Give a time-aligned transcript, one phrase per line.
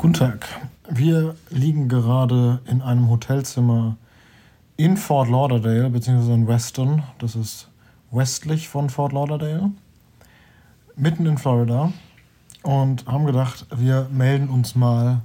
[0.00, 0.48] Guten Tag.
[0.88, 3.98] Wir liegen gerade in einem Hotelzimmer
[4.78, 7.02] in Fort Lauderdale, beziehungsweise in Weston.
[7.18, 7.68] Das ist
[8.10, 9.70] westlich von Fort Lauderdale,
[10.96, 11.92] mitten in Florida.
[12.62, 15.20] Und haben gedacht, wir melden uns mal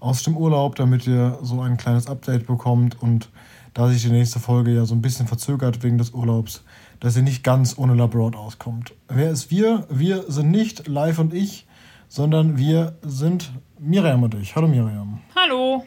[0.00, 3.00] aus dem Urlaub, damit ihr so ein kleines Update bekommt.
[3.00, 3.28] Und
[3.74, 6.64] da sich die nächste Folge ja so ein bisschen verzögert wegen des Urlaubs,
[6.98, 8.92] dass sie nicht ganz ohne Labroad auskommt.
[9.06, 9.86] Wer ist wir?
[9.88, 11.65] Wir sind nicht Live und ich,
[12.08, 14.56] sondern wir sind Miriam und ich.
[14.56, 15.20] Hallo Miriam.
[15.34, 15.84] Hallo.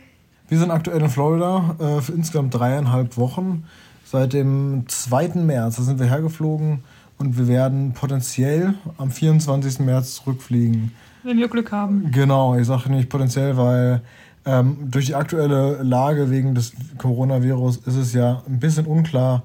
[0.48, 3.66] Wir sind aktuell in Florida äh, für insgesamt dreieinhalb Wochen.
[4.06, 5.36] Seit dem 2.
[5.36, 6.84] März da sind wir hergeflogen
[7.20, 9.80] und wir werden potenziell am 24.
[9.80, 10.92] März zurückfliegen.
[11.24, 12.10] Wenn wir Glück haben.
[12.12, 14.02] Genau, ich sage nicht potenziell, weil
[14.46, 19.44] ähm, durch die aktuelle Lage wegen des Coronavirus ist es ja ein bisschen unklar,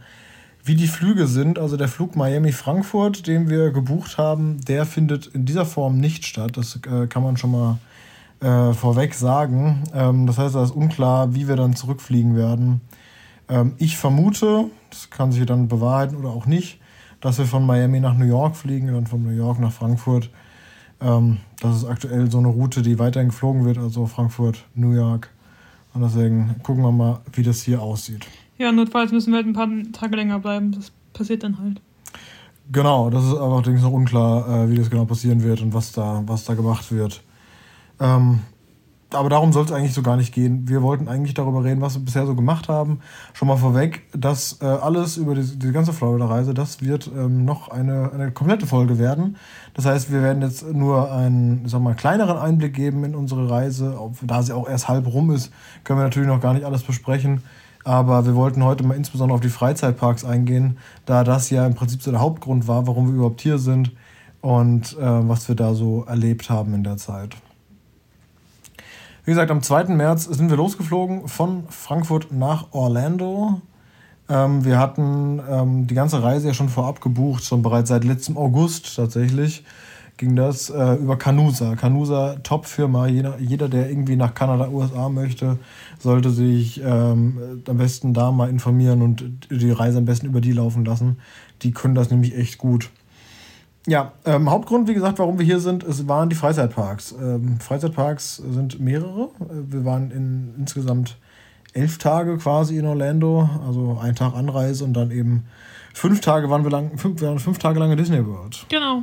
[0.65, 1.59] wie die Flüge sind.
[1.59, 6.57] Also der Flug Miami-Frankfurt, den wir gebucht haben, der findet in dieser Form nicht statt.
[6.57, 7.79] Das äh, kann man schon mal
[8.41, 9.85] äh, vorweg sagen.
[9.95, 12.81] Ähm, das heißt, da ist unklar, wie wir dann zurückfliegen werden.
[13.49, 16.81] Ähm, ich vermute, das kann sich dann bewahrheiten oder auch nicht,
[17.21, 20.31] dass wir von Miami nach New York fliegen und dann von New York nach Frankfurt.
[21.01, 25.29] Ähm, das ist aktuell so eine Route, die weiterhin geflogen wird, also Frankfurt, New York.
[25.93, 28.27] Und deswegen gucken wir mal, wie das hier aussieht.
[28.59, 30.73] Ja, notfalls müssen wir halt ein paar Tage länger bleiben.
[30.73, 31.81] Das passiert dann halt.
[32.73, 36.23] Genau, das ist allerdings noch unklar, äh, wie das genau passieren wird und was da,
[36.27, 37.23] was da gemacht wird.
[38.01, 38.41] Ähm,
[39.15, 40.69] aber darum soll es eigentlich so gar nicht gehen.
[40.69, 43.01] Wir wollten eigentlich darüber reden, was wir bisher so gemacht haben.
[43.33, 47.69] Schon mal vorweg, dass äh, alles über die, die ganze Florida-Reise, das wird ähm, noch
[47.69, 49.37] eine, eine komplette Folge werden.
[49.75, 53.99] Das heißt, wir werden jetzt nur einen sag mal, kleineren Einblick geben in unsere Reise.
[54.23, 55.53] Da sie auch erst halb rum ist,
[55.85, 57.43] können wir natürlich noch gar nicht alles besprechen.
[57.85, 62.03] Aber wir wollten heute mal insbesondere auf die Freizeitparks eingehen, da das ja im Prinzip
[62.03, 63.93] so der Hauptgrund war, warum wir überhaupt hier sind
[64.41, 67.37] und äh, was wir da so erlebt haben in der Zeit.
[69.25, 69.85] Wie gesagt, am 2.
[69.85, 73.61] März sind wir losgeflogen von Frankfurt nach Orlando.
[74.29, 78.37] Ähm, wir hatten ähm, die ganze Reise ja schon vorab gebucht, schon bereits seit letztem
[78.37, 79.65] August tatsächlich
[80.17, 81.75] ging das äh, über Canusa.
[81.77, 83.07] Canusa, Top-Firma.
[83.07, 85.59] Jeder, jeder, der irgendwie nach Kanada, USA möchte,
[85.99, 90.53] sollte sich ähm, am besten da mal informieren und die Reise am besten über die
[90.53, 91.19] laufen lassen.
[91.63, 92.91] Die können das nämlich echt gut.
[93.87, 97.15] Ja, ähm, Hauptgrund, wie gesagt, warum wir hier sind, es waren die Freizeitparks.
[97.21, 99.29] Ähm, Freizeitparks sind mehrere.
[99.51, 101.19] Wir waren in insgesamt
[101.75, 105.45] elf Tage quasi in Orlando, also ein Tag Anreise und dann eben
[105.93, 108.65] fünf Tage waren wir lang, fünf, waren fünf Tage lang in Disney World.
[108.71, 109.03] Genau.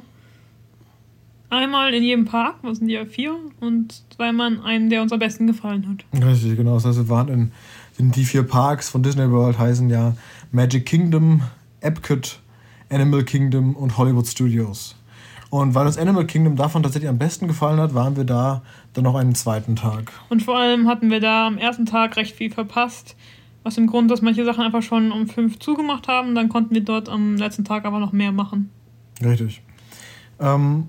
[1.52, 5.12] Einmal in jedem Park, was sind die ja vier, und zweimal in einem, der uns
[5.12, 6.24] am besten gefallen hat.
[6.24, 6.76] Richtig, genau.
[6.76, 7.52] Das heißt, wir waren in,
[7.98, 10.16] in die vier Parks von Disney World, heißen ja
[10.54, 11.42] Magic Kingdom,
[11.82, 12.40] Epcot,
[12.90, 14.96] Animal Kingdom und Hollywood Studios.
[15.50, 18.62] Und weil uns Animal Kingdom davon tatsächlich am besten gefallen hat, waren wir da
[18.94, 20.14] dann noch einen zweiten Tag.
[20.30, 23.18] Und vor allem hatten wir da am ersten Tag recht viel verpasst.
[23.64, 26.34] Was im Grund, dass manche Sachen einfach schon um fünf zugemacht haben.
[26.34, 28.70] Dann konnten wir dort am letzten Tag aber noch mehr machen.
[29.22, 29.62] Richtig.
[30.40, 30.88] Ähm,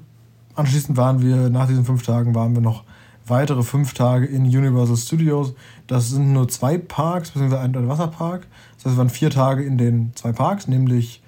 [0.55, 2.85] anschließend waren wir, nach diesen fünf Tagen, waren wir noch
[3.27, 5.55] weitere fünf Tage in Universal Studios.
[5.87, 8.47] Das sind nur zwei Parks, beziehungsweise ein Wasserpark.
[8.77, 11.23] Das heißt, wir waren vier Tage in den zwei Parks, nämlich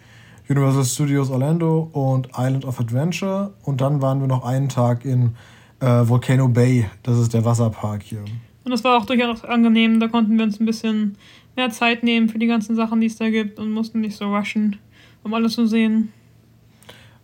[0.49, 3.53] Universal Studios Orlando und Island of Adventure.
[3.63, 5.35] Und dann waren wir noch einen Tag in
[5.81, 6.87] äh, Volcano Bay.
[7.03, 8.25] Das ist der Wasserpark hier.
[8.65, 10.01] Und das war auch durchaus angenehm.
[10.01, 11.17] Da konnten wir uns ein bisschen
[11.57, 14.35] mehr Zeit nehmen für die ganzen Sachen, die es da gibt und mussten nicht so
[14.35, 14.77] rushen,
[15.23, 16.13] um alles zu sehen.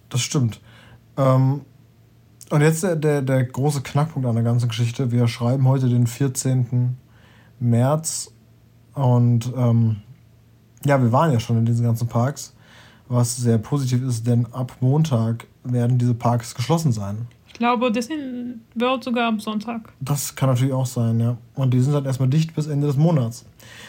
[0.08, 0.60] Das stimmt.
[1.16, 1.62] Ähm,
[2.50, 5.10] und jetzt der, der, der große Knackpunkt an der ganzen Geschichte.
[5.10, 6.96] Wir schreiben heute den 14.
[7.58, 8.32] März
[8.94, 9.96] und ähm,
[10.84, 12.54] ja, wir waren ja schon in diesen ganzen Parks
[13.10, 17.26] was sehr positiv ist, denn ab Montag werden diese Parks geschlossen sein.
[17.48, 18.16] Ich glaube, Disney
[18.74, 19.92] wird sogar am Sonntag.
[20.00, 21.36] Das kann natürlich auch sein, ja.
[21.56, 23.44] Und die sind dann erstmal dicht bis Ende des Monats.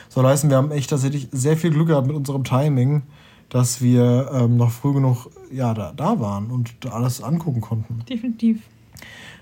[0.09, 3.03] So leisten wir haben echt tatsächlich sehr viel Glück gehabt mit unserem Timing,
[3.51, 8.03] dass wir ähm, noch früh genug ja, da, da waren und alles angucken konnten.
[8.09, 8.61] Definitiv.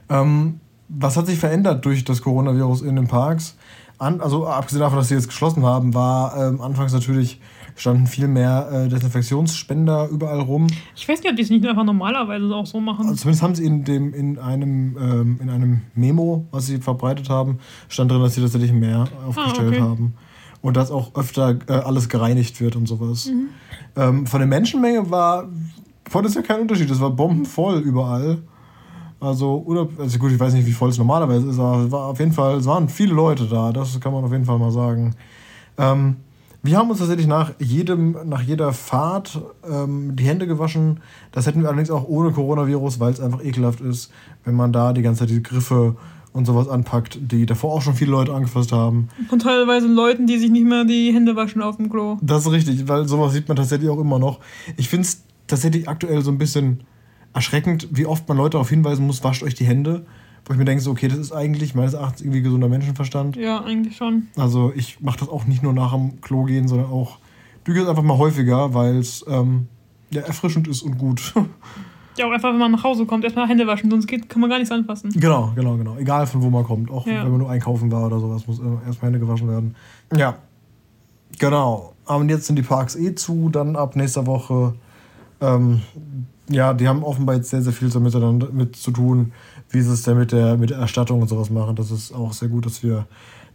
[0.09, 0.59] Ähm,
[0.89, 3.55] was hat sich verändert durch das Coronavirus in den Parks?
[3.99, 7.39] An, also abgesehen davon, dass sie jetzt geschlossen haben, war ähm, anfangs natürlich
[7.75, 10.67] standen viel mehr äh, Desinfektionsspender überall rum.
[10.95, 13.05] Ich weiß nicht, ob die es nicht einfach normalerweise auch so machen.
[13.05, 17.29] Also zumindest haben sie in, dem, in, einem, ähm, in einem Memo, was sie verbreitet
[17.29, 19.81] haben, stand drin, dass sie tatsächlich mehr aufgestellt ah, okay.
[19.81, 20.13] haben.
[20.61, 23.27] Und dass auch öfter äh, alles gereinigt wird und sowas.
[23.27, 23.49] Mhm.
[23.95, 25.47] Ähm, von der Menschenmenge war,
[26.11, 26.89] war das ja kein Unterschied.
[26.89, 28.39] Es war bombenvoll überall.
[29.21, 32.05] Also, oder, also gut, ich weiß nicht, wie voll es normalerweise ist, aber es war
[32.05, 34.71] auf jeden Fall, es waren viele Leute da, das kann man auf jeden Fall mal
[34.71, 35.13] sagen.
[35.77, 36.17] Ähm,
[36.61, 40.99] wir haben uns tatsächlich nach, jedem, nach jeder Fahrt ähm, die Hände gewaschen.
[41.31, 44.11] Das hätten wir allerdings auch ohne Coronavirus, weil es einfach ekelhaft ist,
[44.43, 45.95] wenn man da die ganze Zeit die Griffe
[46.33, 49.09] und sowas anpackt, die davor auch schon viele Leute angefasst haben.
[49.29, 52.17] Von teilweise Leuten, die sich nicht mehr die Hände waschen auf dem Klo.
[52.21, 54.39] Das ist richtig, weil sowas sieht man tatsächlich auch immer noch.
[54.77, 56.83] Ich finde es tatsächlich aktuell so ein bisschen
[57.33, 60.05] erschreckend, wie oft man Leute darauf hinweisen muss, wascht euch die Hände.
[60.45, 63.35] Wo ich mir denke, so, okay, das ist eigentlich meines Erachtens irgendwie gesunder Menschenverstand.
[63.35, 64.27] Ja, eigentlich schon.
[64.35, 67.19] Also ich mache das auch nicht nur nach dem Klo gehen, sondern auch,
[67.65, 69.67] du gehst einfach mal häufiger, weil es ähm,
[70.09, 71.33] ja, erfrischend ist und gut.
[72.19, 74.49] Ja, auch einfach, wenn man nach Hause kommt, erstmal Hände waschen, sonst geht, kann man
[74.49, 75.09] gar nichts anfassen.
[75.11, 75.95] Genau, genau, genau.
[75.97, 76.91] Egal von wo man kommt.
[76.91, 77.23] Auch Ja.
[77.23, 79.75] wenn man nur einkaufen war oder sowas, muss immer erstmal Hände gewaschen werden.
[80.15, 80.35] Ja.
[81.37, 81.93] Genau.
[82.05, 84.73] Aber jetzt sind die Parks eh zu, dann ab nächster Woche.
[85.41, 85.81] Ähm,
[86.49, 89.31] ja, die haben offenbar jetzt sehr, sehr viel damit, dann- mit zu tun,
[89.69, 91.75] wie sie es denn mit der, mit der Erstattung und sowas machen.
[91.75, 93.05] Das ist auch sehr gut, dass wir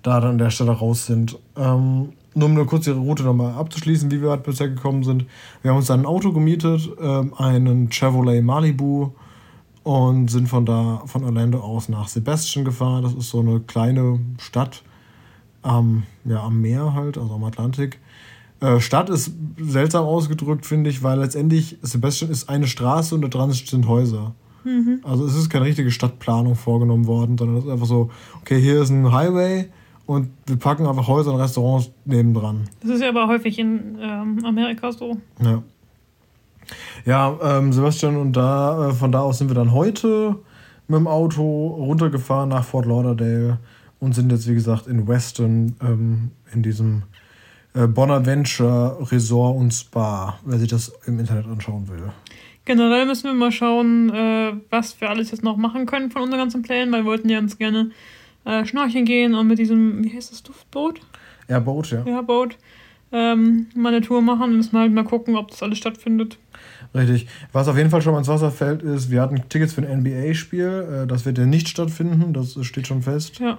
[0.02, 1.38] da dann an der Stelle raus sind.
[1.56, 5.26] Ähm, nur um eine kurze Route nochmal abzuschließen, wie wir halt bisher gekommen sind.
[5.62, 9.10] Wir haben uns dann ein Auto gemietet, ähm, einen Chevrolet Malibu
[9.82, 13.02] und sind von da von Orlando aus nach Sebastian gefahren.
[13.02, 14.82] Das ist so eine kleine Stadt
[15.62, 18.00] am, ja, am Meer halt, also am Atlantik.
[18.60, 23.28] Äh, Stadt ist seltsam ausgedrückt, finde ich, weil letztendlich Sebastian ist eine Straße und da
[23.28, 24.34] dran sind Häuser.
[25.02, 28.10] Also es ist keine richtige Stadtplanung vorgenommen worden, sondern es ist einfach so,
[28.40, 29.68] okay, hier ist ein Highway
[30.06, 32.68] und wir packen einfach Häuser und Restaurants nebendran.
[32.80, 35.16] Das ist ja aber häufig in ähm, Amerika so.
[35.42, 35.62] Ja.
[37.04, 40.36] Ja, ähm, Sebastian, und da, äh, von da aus sind wir dann heute
[40.88, 43.58] mit dem Auto runtergefahren nach Fort Lauderdale
[44.00, 47.02] und sind jetzt, wie gesagt, in Weston, ähm, in diesem
[47.74, 52.10] äh, Bonaventure Resort und Spa, wer sich das im Internet anschauen will.
[52.64, 56.40] Generell müssen wir mal schauen, äh, was wir alles jetzt noch machen können von unseren
[56.40, 57.90] ganzen Plänen, weil wir wollten ja ganz gerne
[58.44, 61.00] äh, schnorcheln gehen und mit diesem, wie heißt das, Duftboot?
[61.48, 62.02] Ja, Boot, ja.
[62.06, 62.56] Ja, Boot.
[63.12, 66.38] Ähm, mal eine Tour machen und müssen halt mal gucken, ob das alles stattfindet.
[66.94, 67.28] Richtig.
[67.52, 70.00] Was auf jeden Fall schon mal ins Wasser fällt, ist, wir hatten Tickets für ein
[70.00, 71.02] NBA-Spiel.
[71.04, 73.38] Äh, das wird ja nicht stattfinden, das steht schon fest.
[73.38, 73.58] Ja.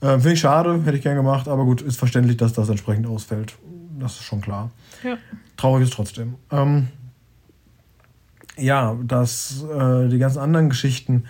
[0.00, 3.06] Äh, Finde ich schade, hätte ich gern gemacht, aber gut, ist verständlich, dass das entsprechend
[3.06, 3.54] ausfällt.
[3.98, 4.70] Das ist schon klar.
[5.04, 5.18] Ja.
[5.56, 6.36] Traurig ist trotzdem.
[6.50, 6.88] Ähm,
[8.56, 11.24] ja, das, äh, die ganzen anderen Geschichten.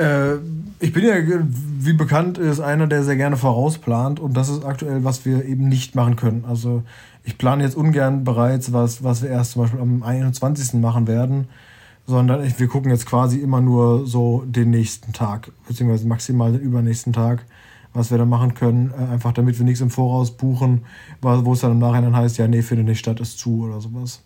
[0.00, 0.38] Äh,
[0.82, 1.14] ich bin ja,
[1.52, 5.68] wie bekannt ist, einer, der sehr gerne vorausplant und das ist aktuell, was wir eben
[5.68, 6.46] nicht machen können.
[6.48, 6.82] Also
[7.22, 10.80] ich plane jetzt ungern bereits, was, was wir erst zum Beispiel am 21.
[10.80, 11.48] machen werden,
[12.06, 16.62] sondern ich, wir gucken jetzt quasi immer nur so den nächsten Tag, beziehungsweise maximal den
[16.62, 17.44] übernächsten Tag,
[17.92, 20.86] was wir da machen können, äh, einfach damit wir nichts im Voraus buchen,
[21.20, 24.22] wo es dann im Nachhinein heißt, ja, nee, findet nicht statt, ist zu oder sowas.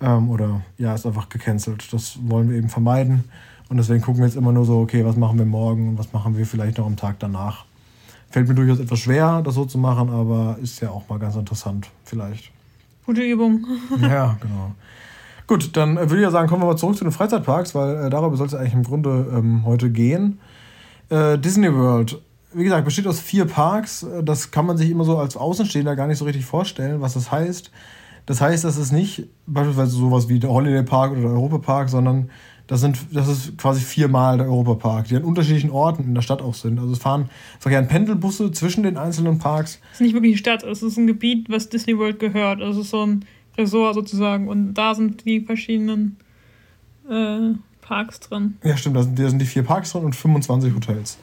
[0.00, 1.92] Ähm, oder ja, ist einfach gecancelt.
[1.92, 3.24] Das wollen wir eben vermeiden.
[3.68, 6.12] Und deswegen gucken wir jetzt immer nur so, okay, was machen wir morgen und was
[6.12, 7.66] machen wir vielleicht noch am Tag danach.
[8.30, 11.36] Fällt mir durchaus etwas schwer, das so zu machen, aber ist ja auch mal ganz
[11.36, 12.50] interessant, vielleicht.
[13.06, 13.66] Gute Übung.
[14.00, 14.72] Ja, genau.
[15.46, 18.06] Gut, dann äh, würde ich ja sagen, kommen wir mal zurück zu den Freizeitparks, weil
[18.06, 20.38] äh, darüber soll es eigentlich im Grunde ähm, heute gehen.
[21.08, 22.20] Äh, Disney World,
[22.52, 24.02] wie gesagt, besteht aus vier Parks.
[24.02, 27.14] Äh, Das kann man sich immer so als Außenstehender gar nicht so richtig vorstellen, was
[27.14, 27.70] das heißt.
[28.26, 31.88] Das heißt, das ist nicht beispielsweise sowas wie der Holiday Park oder der Europa Park,
[31.88, 32.28] sondern
[32.68, 36.22] das, sind, das ist quasi viermal der Europa Park, die an unterschiedlichen Orten in der
[36.22, 36.78] Stadt auch sind.
[36.78, 37.28] Also es fahren
[37.58, 39.80] verkehren Pendelbusse zwischen den einzelnen Parks.
[39.92, 42.62] Es ist nicht wirklich eine Stadt, es ist ein Gebiet, was Disney World gehört.
[42.62, 43.24] Also es ist so ein
[43.56, 44.46] Resort sozusagen.
[44.48, 46.16] Und da sind die verschiedenen
[47.10, 48.56] äh, Parks drin.
[48.62, 51.18] Ja, stimmt, da sind, da sind die vier Parks drin und 25 Hotels.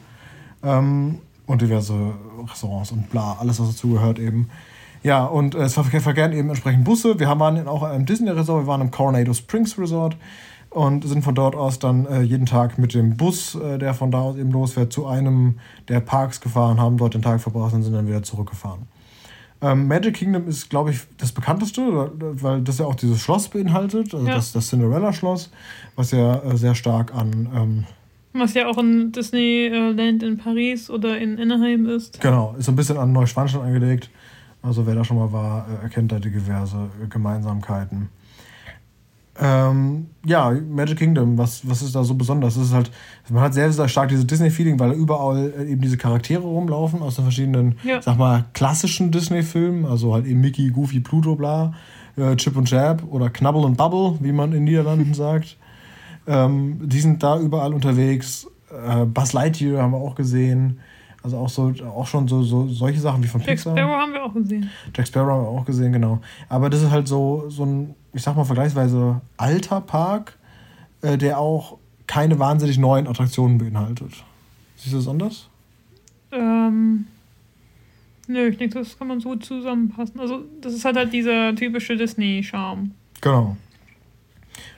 [0.62, 1.94] Ähm, und diverse
[2.50, 4.48] Restaurants und bla, alles, was dazugehört eben.
[5.04, 7.20] Ja, und äh, es verkehr- verkehren eben entsprechend Busse.
[7.20, 10.16] Wir haben- waren auch im Disney-Resort, wir waren im Coronado Springs Resort
[10.76, 14.10] und sind von dort aus dann äh, jeden Tag mit dem Bus, äh, der von
[14.10, 17.82] da aus eben losfährt, zu einem der Parks gefahren, haben dort den Tag verbracht und
[17.82, 18.82] sind dann wieder zurückgefahren.
[19.62, 21.80] Ähm, Magic Kingdom ist, glaube ich, das bekannteste,
[22.18, 24.34] weil das ja auch dieses Schloss beinhaltet, also Ja.
[24.34, 25.50] das, das Cinderella-Schloss,
[25.96, 27.84] was ja äh, sehr stark an ähm,
[28.34, 32.20] Was ja auch in Disneyland in Paris oder in Anaheim ist.
[32.20, 34.10] Genau, ist so ein bisschen an Neuschwanstein angelegt.
[34.60, 38.10] Also wer da schon mal war, äh, erkennt da die diverse äh, Gemeinsamkeiten.
[39.40, 42.54] Ähm, ja, Magic Kingdom, was, was ist da so besonders?
[42.54, 42.90] Das ist halt,
[43.28, 47.16] man hat sehr, sehr stark dieses Disney-Feeling, weil überall äh, eben diese Charaktere rumlaufen aus
[47.16, 48.00] den verschiedenen, Ja.
[48.00, 49.84] sag mal, klassischen Disney-Filmen.
[49.84, 51.74] Also halt eben Mickey, Goofy, Pluto, bla,
[52.16, 55.56] äh, Chip und Jab oder Knabbel und Bubble, wie man in Niederlanden sagt.
[56.26, 58.46] Ähm, die sind da überall unterwegs.
[58.70, 60.80] Äh, Buzz Lightyear haben wir auch gesehen.
[61.22, 63.76] Also auch so, auch schon so, so solche Sachen wie von Jack Pixar.
[63.76, 64.70] Sparrow haben wir auch gesehen.
[64.96, 66.20] Jack Sparrow haben wir auch gesehen, genau.
[66.48, 70.38] Aber das ist halt so, so ein, ich sag mal, vergleichsweise alter Park,
[71.02, 74.24] äh, der auch keine wahnsinnig neuen Attraktionen beinhaltet.
[74.76, 75.48] Siehst du das anders?
[76.32, 77.06] Ähm,
[78.26, 80.18] nö, ich denke, das kann man so zusammenpassen.
[80.18, 82.92] Also, das ist halt halt dieser typische Disney-Charme.
[83.20, 83.56] Genau.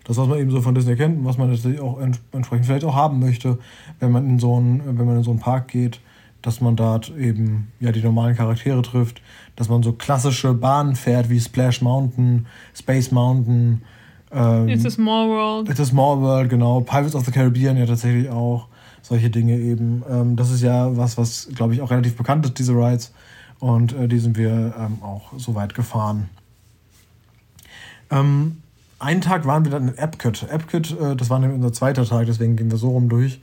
[0.03, 2.85] Das, was man eben so von Disney kennt und was man natürlich auch entsprechend vielleicht
[2.85, 3.59] auch haben möchte,
[4.01, 6.01] wenn man in so einen, wenn man in so einen Park geht,
[6.43, 9.23] dass man dort eben ja die normalen Charaktere trifft,
[9.57, 13.83] dass man so klassische Bahnen fährt wie Splash Mountain, Space Mountain.
[14.31, 15.69] Ähm, It's a Small World.
[15.69, 16.81] It's a Small World, genau.
[16.81, 18.69] Pirates of the Caribbean ja tatsächlich auch.
[19.03, 20.03] Solche Dinge eben.
[20.11, 23.13] Ähm, das ist ja was, was, glaube ich, auch relativ bekannt ist, diese Rides.
[23.59, 26.29] Und äh, die sind wir ähm, auch so weit gefahren.
[28.11, 28.59] Ähm,
[28.99, 30.47] einen Tag waren wir dann in Epcot.
[30.51, 33.41] Epcot, äh, das war nämlich unser zweiter Tag, deswegen gehen wir so rum durch.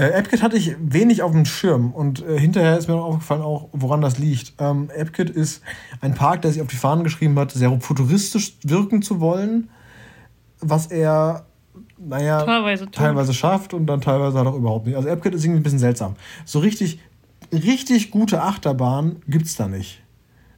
[0.00, 3.42] Äh, Epcot hatte ich wenig auf dem Schirm und äh, hinterher ist mir noch aufgefallen,
[3.42, 4.54] auch woran das liegt.
[4.58, 5.62] Ähm, Epcot ist
[6.00, 9.68] ein Park, der sich auf die Fahnen geschrieben hat, sehr futuristisch wirken zu wollen,
[10.58, 11.44] was er,
[11.98, 14.96] naja, teilweise, teilweise schafft und dann teilweise halt auch überhaupt nicht.
[14.96, 16.16] Also Epcot ist irgendwie ein bisschen seltsam.
[16.46, 16.98] So richtig,
[17.52, 20.02] richtig gute Achterbahn gibt es da nicht.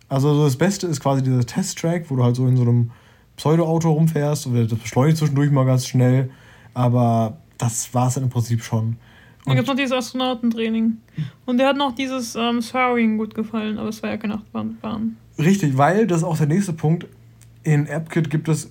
[0.09, 2.93] Also das Beste ist quasi dieser Test-Track, wo du halt so in so einem
[3.37, 6.31] Pseudo-Auto rumfährst und das beschleunigt zwischendurch mal ganz schnell,
[6.75, 8.99] aber das war es im Prinzip schon.
[9.45, 10.99] Dann gibt es noch dieses Astronautentraining.
[11.47, 15.17] Und der hat noch dieses ähm, Soaring gut gefallen, aber es war ja keine Achterbahn.
[15.39, 17.07] Richtig, weil das ist auch der nächste Punkt.
[17.65, 18.71] In AppKit gibt es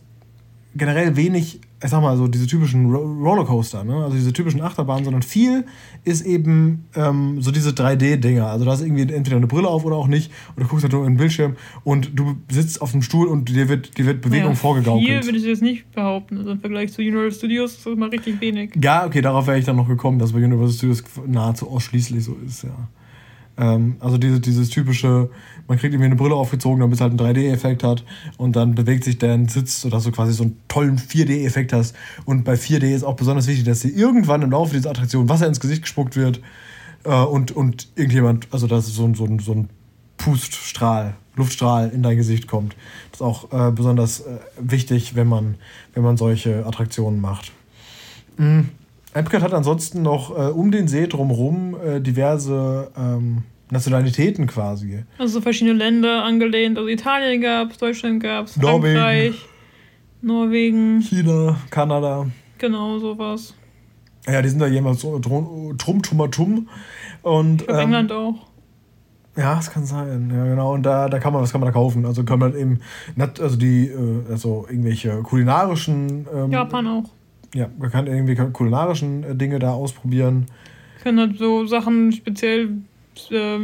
[0.76, 4.04] generell wenig ich sag mal so, diese typischen Rollercoaster, ne?
[4.04, 5.66] also diese typischen Achterbahnen, sondern viel
[6.04, 8.46] ist eben ähm, so diese 3D-Dinger.
[8.46, 10.94] Also da hast irgendwie entweder eine Brille auf oder auch nicht und du guckst halt
[10.94, 14.22] nur in den Bildschirm und du sitzt auf dem Stuhl und dir wird, dir wird
[14.22, 15.08] Bewegung ja, vorgegaukelt.
[15.08, 16.38] Viel würde ich jetzt nicht behaupten.
[16.38, 18.74] Also im Vergleich zu Universal Studios ist das mal richtig wenig.
[18.82, 22.38] Ja, okay, darauf wäre ich dann noch gekommen, dass bei Universal Studios nahezu ausschließlich so
[22.46, 22.90] ist, ja.
[23.58, 25.30] Ähm, also diese, dieses typische,
[25.72, 28.04] man kriegt irgendwie eine Brille aufgezogen, damit es halt einen 3D-Effekt hat
[28.36, 31.96] und dann bewegt sich der Sitz, sodass du quasi so einen tollen 4D-Effekt hast.
[32.26, 35.48] Und bei 4D ist auch besonders wichtig, dass dir irgendwann im Laufe dieser Attraktion Wasser
[35.48, 36.42] ins Gesicht gespuckt wird
[37.06, 39.70] äh, und, und irgendjemand, also dass so, ein so, so ein
[40.18, 42.76] Puststrahl, Luftstrahl in dein Gesicht kommt.
[43.12, 45.56] Das ist auch äh, besonders äh, wichtig, wenn man,
[45.94, 47.54] wenn man solche Attraktionen macht.
[48.36, 48.72] Mhm.
[49.14, 55.04] Epcot hat ansonsten noch äh, um den See drumherum äh, diverse ähm, Nationalitäten quasi.
[55.18, 56.78] Also verschiedene Länder angelehnt.
[56.78, 59.36] Also Italien gab es, Deutschland gab es, Frankreich,
[60.22, 61.02] Norwegen.
[61.02, 62.28] China, Kanada.
[62.58, 63.56] Genau, sowas.
[64.28, 66.68] Ja, die sind da jemals so drum, drum, tum,
[67.24, 68.36] Und, ähm, England auch.
[69.36, 70.32] Ja, es kann sein.
[70.36, 70.74] Ja, genau.
[70.74, 72.06] Und da, da kann man, was kann man da kaufen?
[72.06, 72.82] Also kann man eben,
[73.18, 76.28] also die, äh, also irgendwelche kulinarischen.
[76.32, 77.10] Ähm, Japan auch
[77.54, 80.46] ja, man kann irgendwie kulinarischen äh, Dinge da ausprobieren.
[81.04, 82.78] Können halt so Sachen speziell
[83.30, 83.60] äh,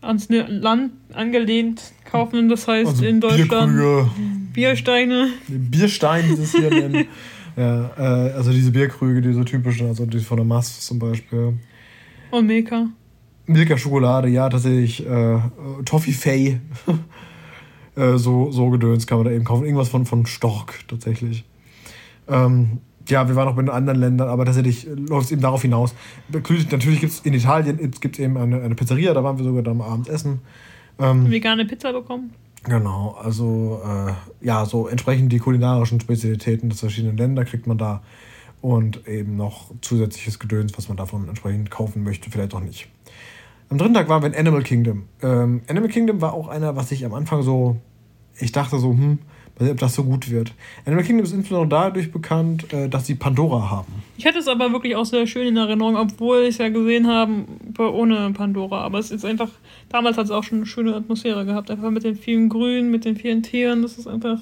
[0.00, 2.48] ans Land angelehnt kaufen.
[2.48, 4.10] Das heißt also in Deutschland Bierkrüge.
[4.52, 5.28] Biersteine.
[5.48, 7.06] Bierstein, wie es hier nennen.
[7.56, 11.58] Ja, äh, also diese Bierkrüge, diese typischen, also die von der Mass zum Beispiel.
[12.30, 12.86] Und Milka.
[13.46, 15.04] Milka Schokolade, ja, tatsächlich.
[15.04, 15.40] Äh,
[15.84, 16.60] Toffee Fay.
[17.96, 19.64] äh, so, so Gedöns kann man da eben kaufen.
[19.64, 21.44] Irgendwas von, von Stork tatsächlich.
[22.28, 22.78] Ähm,
[23.10, 25.94] ja, wir waren auch in anderen Ländern, aber tatsächlich läuft es eben darauf hinaus.
[26.28, 29.80] Natürlich gibt es in Italien gibt's eben eine, eine Pizzeria, da waren wir sogar dann
[29.80, 30.40] abends essen.
[30.98, 32.32] Ähm, Vegane Pizza bekommen.
[32.64, 34.12] Genau, also äh,
[34.44, 38.02] ja, so entsprechend die kulinarischen Spezialitäten des verschiedenen Länder kriegt man da
[38.60, 42.88] und eben noch zusätzliches Gedöns, was man davon entsprechend kaufen möchte, vielleicht auch nicht.
[43.70, 45.04] Am dritten Tag waren wir in Animal Kingdom.
[45.22, 47.76] Ähm, Animal Kingdom war auch einer, was ich am Anfang so,
[48.38, 49.18] ich dachte so, hm,
[49.58, 50.52] weiß nicht, ob das so gut wird.
[50.84, 53.92] Animal Kingdom ist insbesondere dadurch bekannt, äh, dass sie Pandora haben.
[54.16, 57.06] Ich hatte es aber wirklich auch sehr schön in Erinnerung, obwohl ich es ja gesehen
[57.06, 57.44] habe
[57.78, 58.82] ohne Pandora.
[58.82, 59.50] Aber es ist einfach,
[59.88, 61.70] damals hat es auch schon eine schöne Atmosphäre gehabt.
[61.70, 63.82] Einfach mit den vielen Grünen, mit den vielen Tieren.
[63.82, 64.40] Das ist einfach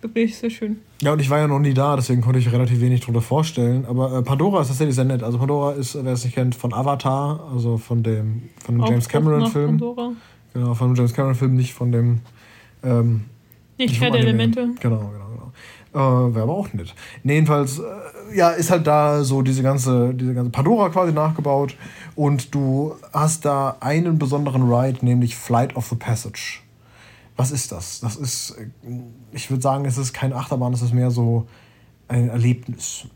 [0.00, 0.78] wirklich sehr schön.
[1.02, 3.84] Ja, und ich war ja noch nie da, deswegen konnte ich relativ wenig darunter vorstellen.
[3.86, 5.22] Aber äh, Pandora ist tatsächlich sehr nett.
[5.22, 9.08] Also Pandora ist, wer es nicht kennt, von Avatar, also von dem, von dem James
[9.08, 9.78] Cameron-Film.
[10.54, 12.20] Genau, von dem James Cameron-Film, nicht von dem
[12.82, 13.24] ähm,
[13.78, 14.70] nicht Pferdeelemente.
[14.80, 15.52] Genau, genau,
[15.92, 16.28] genau.
[16.28, 16.94] Äh, Wäre aber auch nett.
[17.22, 21.76] Nee, jedenfalls, äh, ja, ist halt da so diese ganze, diese ganze Pandora quasi nachgebaut.
[22.14, 26.60] Und du hast da einen besonderen Ride, nämlich Flight of the Passage.
[27.36, 28.00] Was ist das?
[28.00, 28.68] Das ist, äh,
[29.32, 31.46] ich würde sagen, es ist kein Achterbahn, es ist mehr so
[32.08, 33.06] ein Erlebnis.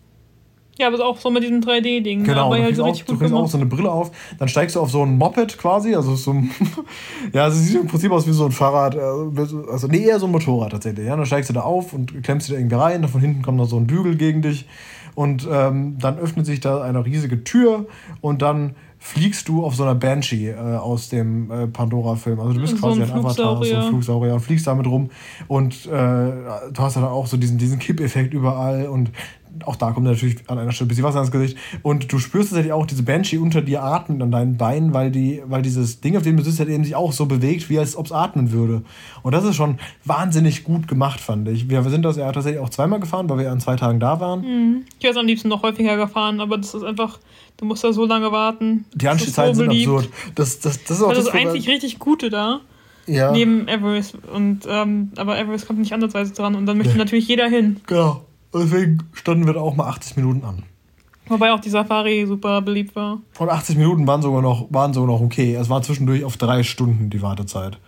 [0.81, 2.23] Ja, aber auch so mit diesem 3D-Ding.
[2.23, 2.27] Ne?
[2.27, 2.63] Genau, ne?
[2.63, 5.03] halt so auch, du kriegst auch so eine Brille auf, dann steigst du auf so
[5.03, 6.51] ein Moped quasi, also so ein,
[7.35, 10.19] ja, also es sieht im Prinzip aus wie so ein Fahrrad, äh, also nee, eher
[10.19, 11.07] so ein Motorrad tatsächlich.
[11.07, 11.17] Ja?
[11.17, 13.69] Dann steigst du da auf und klemmst dich da irgendwie rein, von hinten kommt noch
[13.69, 14.67] so ein Bügel gegen dich
[15.15, 17.87] und ähm, dann öffnet sich da eine riesige Tür
[18.23, 22.39] und dann fliegst du auf so einer Banshee äh, aus dem äh, Pandora-Film.
[22.39, 25.11] Also du bist so quasi ein, ein Avatar, so ein Flugsaurier und fliegst damit rum.
[25.49, 29.11] Und äh, du hast dann auch so diesen, diesen Kippeffekt überall und
[29.65, 31.57] auch da kommt natürlich an einer Stelle ein bisschen Wasser ins Gesicht.
[31.83, 35.43] Und du spürst tatsächlich auch diese Banshee unter dir atmen an deinen Beinen, weil, die,
[35.47, 37.97] weil dieses Ding, auf dem du sitzt, halt eben sich auch so bewegt, wie als
[37.97, 38.83] ob es atmen würde.
[39.23, 41.69] Und das ist schon wahnsinnig gut gemacht, fand ich.
[41.69, 44.41] Wir sind das ja tatsächlich auch zweimal gefahren, weil wir an zwei Tagen da waren.
[44.41, 44.85] Mhm.
[44.99, 47.19] Ich wäre am liebsten noch häufiger gefahren, aber das ist einfach,
[47.57, 48.85] du musst da so lange warten.
[48.95, 50.09] Die Anstehzeiten so sind absurd.
[50.35, 52.61] Das, das, das ist auch das, das eigentlich richtig Gute da.
[53.07, 53.33] Ja.
[53.33, 54.17] Neben Everest.
[54.33, 56.99] Und, ähm, aber Everest kommt nicht ansatzweise dran und dann möchte nee.
[56.99, 57.81] natürlich jeder hin.
[57.87, 58.25] Genau.
[58.53, 60.63] Deswegen standen wir da auch mal 80 Minuten an.
[61.29, 63.21] Wobei auch die Safari super beliebt war.
[63.39, 65.55] Und 80 Minuten waren sogar noch, waren sogar noch okay.
[65.55, 67.79] Es war zwischendurch auf drei Stunden die Wartezeit.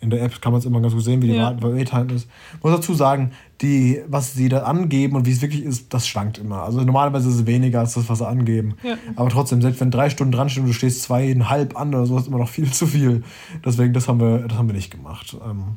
[0.00, 1.60] In der App kann man es immer ganz gut sehen, wie die ja.
[1.60, 2.28] Waittime ist.
[2.56, 6.06] Ich muss dazu sagen, die, was sie da angeben und wie es wirklich ist, das
[6.06, 6.62] schwankt immer.
[6.62, 8.74] Also normalerweise ist es weniger als das, was sie angeben.
[8.84, 8.96] Ja.
[9.16, 12.16] Aber trotzdem, selbst wenn drei Stunden dran stehen und du stehst zweieinhalb an oder so,
[12.16, 13.24] ist immer noch viel zu viel.
[13.64, 15.36] Deswegen, das haben wir, das haben wir nicht gemacht.
[15.44, 15.76] Ähm,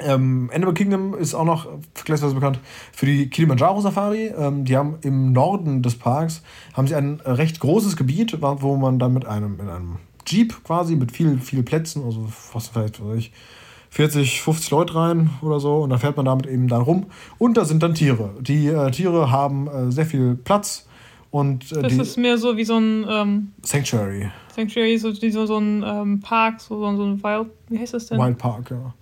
[0.00, 2.58] ähm, Animal Kingdom ist auch noch vergleichsweise bekannt
[2.92, 4.32] für die Kilimanjaro Safari.
[4.36, 8.98] Ähm, die haben im Norden des Parks haben sie ein recht großes Gebiet, wo man
[8.98, 9.96] dann mit einem, in einem
[10.26, 13.32] Jeep quasi mit viel, viel Plätzen, also fast vielleicht weiß ich,
[13.90, 17.06] 40, 50 Leute rein oder so und dann fährt man damit eben dann rum
[17.38, 18.30] und da sind dann Tiere.
[18.40, 20.88] Die äh, Tiere haben äh, sehr viel Platz
[21.30, 24.30] und äh, das ist mehr so wie so ein ähm, Sanctuary.
[24.54, 28.18] Sanctuary, so, so, so ein ähm, Park, so, so ein Wild, wie heißt das denn?
[28.18, 28.94] Wild Park, ja.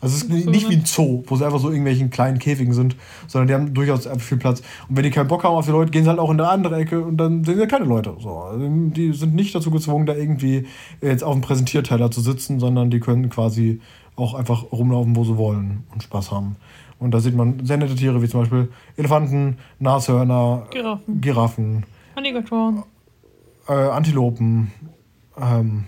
[0.00, 2.94] Also es ist nicht wie ein Zoo, wo sie einfach so irgendwelchen kleinen Käfigen sind,
[3.26, 4.60] sondern die haben durchaus einfach viel Platz.
[4.88, 6.48] Und wenn die keinen Bock haben auf die Leute, gehen sie halt auch in eine
[6.48, 8.14] andere Ecke und dann sehen sie keine Leute.
[8.20, 10.66] So, also die sind nicht dazu gezwungen, da irgendwie
[11.00, 13.80] jetzt auf dem Präsentierteller zu sitzen, sondern die können quasi
[14.14, 16.56] auch einfach rumlaufen, wo sie wollen und Spaß haben.
[17.00, 22.82] Und da sieht man sehr nette Tiere, wie zum Beispiel Elefanten, Nashörner, Giraffen, Giraffen Alligatoren,
[23.68, 24.72] äh, Antilopen
[25.40, 25.84] ähm,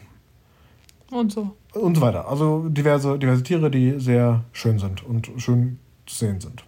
[1.11, 2.29] und so und so weiter.
[2.29, 6.65] Also diverse, diverse Tiere, die sehr schön sind und schön zu sehen sind.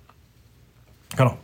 [1.17, 1.37] Genau.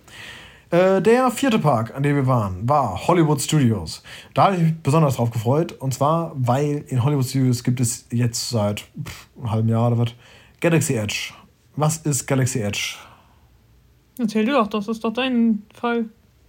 [0.71, 4.03] Äh, der vierte Park, an dem wir waren, war Hollywood Studios.
[4.35, 5.73] Da habe ich mich besonders drauf gefreut.
[5.73, 9.99] Und zwar, weil in Hollywood Studios gibt es jetzt seit pff, einem halben Jahr oder
[9.99, 10.11] was
[10.61, 11.33] Galaxy Edge.
[11.77, 12.97] Was ist Galaxy Edge?
[14.19, 16.07] Erzähl dir doch, das ist doch dein Fall.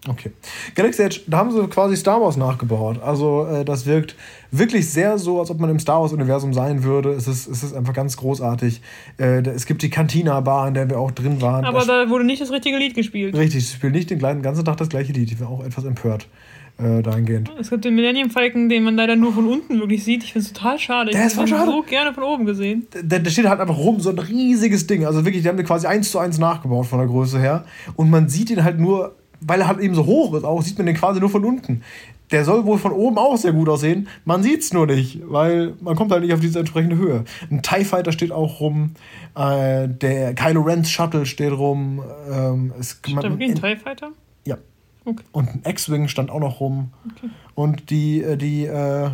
[0.08, 0.32] Okay.
[0.76, 3.02] Galaxy Edge, da haben sie quasi Star Wars nachgebaut.
[3.04, 4.16] Also äh, das wirkt
[4.50, 7.12] wirklich sehr so, als ob man im Star Wars-Universum sein würde.
[7.12, 8.82] Es ist, es ist einfach ganz großartig.
[9.18, 11.66] Äh, es gibt die Cantina-Bar, in der wir auch drin waren.
[11.66, 13.36] Aber da wurde nicht das richtige Lied gespielt.
[13.36, 15.32] Richtig, sie spielen nicht den ganzen Tag das gleiche Lied.
[15.32, 16.28] Ich war auch etwas empört.
[16.82, 17.52] Äh, dahingehend.
[17.60, 20.24] Es gibt den Millennium Falcon, den man leider nur von unten wirklich sieht.
[20.24, 21.12] Ich finde es total schade.
[21.12, 22.88] Der ich hätte ihn so gerne von oben gesehen.
[22.94, 25.06] Der, der, steht halt einfach rum, so ein riesiges Ding.
[25.06, 27.66] Also wirklich, die haben den quasi eins zu eins nachgebaut von der Größe her.
[27.98, 30.78] Und man sieht ihn halt nur weil er halt eben so hoch ist, auch sieht
[30.78, 31.84] man den quasi nur von unten.
[32.32, 34.08] Der soll wohl von oben auch sehr gut aussehen.
[34.24, 37.24] Man sieht es nur nicht, weil man kommt halt nicht auf diese entsprechende Höhe.
[37.50, 38.92] Ein TIE Fighter steht auch rum.
[39.36, 42.04] Äh, der Kylo Ren's Shuttle steht rum.
[42.32, 44.12] Ähm, es, man, da wirklich ein TIE Fighter?
[44.46, 44.58] Ja.
[45.06, 45.24] Okay.
[45.32, 46.92] Und ein X-Wing stand auch noch rum.
[47.16, 47.32] Okay.
[47.56, 49.10] Und die, äh, die, äh,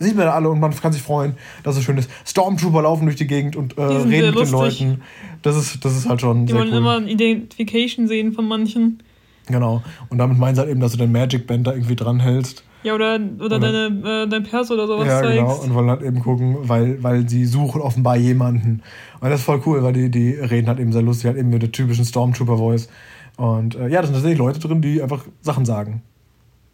[0.00, 2.10] sieht man da alle und man kann sich freuen, dass es schön ist.
[2.26, 5.02] Stormtrooper laufen durch die Gegend und äh, reden mit den Leuten.
[5.42, 6.46] Das ist, das ist halt schon.
[6.46, 6.78] Die wollen cool.
[6.78, 9.02] immer Identification sehen von manchen.
[9.50, 9.82] Genau.
[10.08, 12.64] Und damit meinen sie halt eben, dass du dein Magic Band da irgendwie dranhältst.
[12.82, 15.36] Ja, oder, oder und deine, äh, dein Perso oder sowas ja, zeigst.
[15.36, 15.56] Ja, genau.
[15.56, 18.82] Und wollen halt eben gucken, weil, weil sie suchen offenbar jemanden.
[19.20, 21.50] Und das ist voll cool, weil die, die reden halt eben sehr lustig, halt eben
[21.50, 22.88] mit der typischen Stormtrooper-Voice.
[23.36, 26.02] Und äh, ja, da sind tatsächlich Leute drin, die einfach Sachen sagen.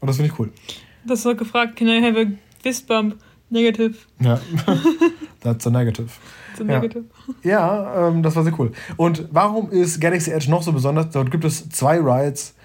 [0.00, 0.52] Und das finde ich cool.
[1.06, 2.26] Das wird gefragt, can I have a
[2.62, 3.16] fist bump?
[3.48, 3.94] Negative.
[4.18, 4.40] Ja,
[5.40, 6.10] that's a negative.
[6.48, 7.04] That's a negative.
[7.44, 8.72] Ja, ja ähm, das war sehr cool.
[8.96, 11.10] Und warum ist Galaxy Edge noch so besonders?
[11.10, 12.55] Dort gibt es zwei Rides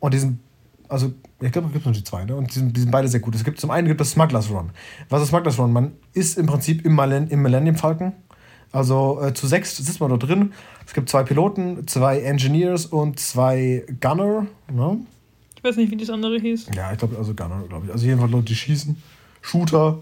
[0.00, 0.40] und die sind,
[0.88, 2.34] also ich glaube, es gibt nur die zwei, ne?
[2.34, 3.34] Und die sind, die sind, beide sehr gut.
[3.34, 4.70] Es gibt zum einen gibt es Smugglers Run.
[5.08, 5.72] Was ist Smugglers Run?
[5.72, 8.12] Man ist im Prinzip im, Millenn im Millennium Falcon.
[8.72, 10.52] Also äh, zu sechs sitzt man dort drin.
[10.86, 14.46] Es gibt zwei Piloten, zwei Engineers und zwei Gunner.
[14.70, 14.98] Ne?
[15.56, 16.66] Ich weiß nicht, wie das andere hieß.
[16.74, 17.92] Ja, ich glaube, also Gunner, glaube ich.
[17.92, 19.00] Also jedenfalls Leute, die schießen.
[19.40, 19.98] Shooter,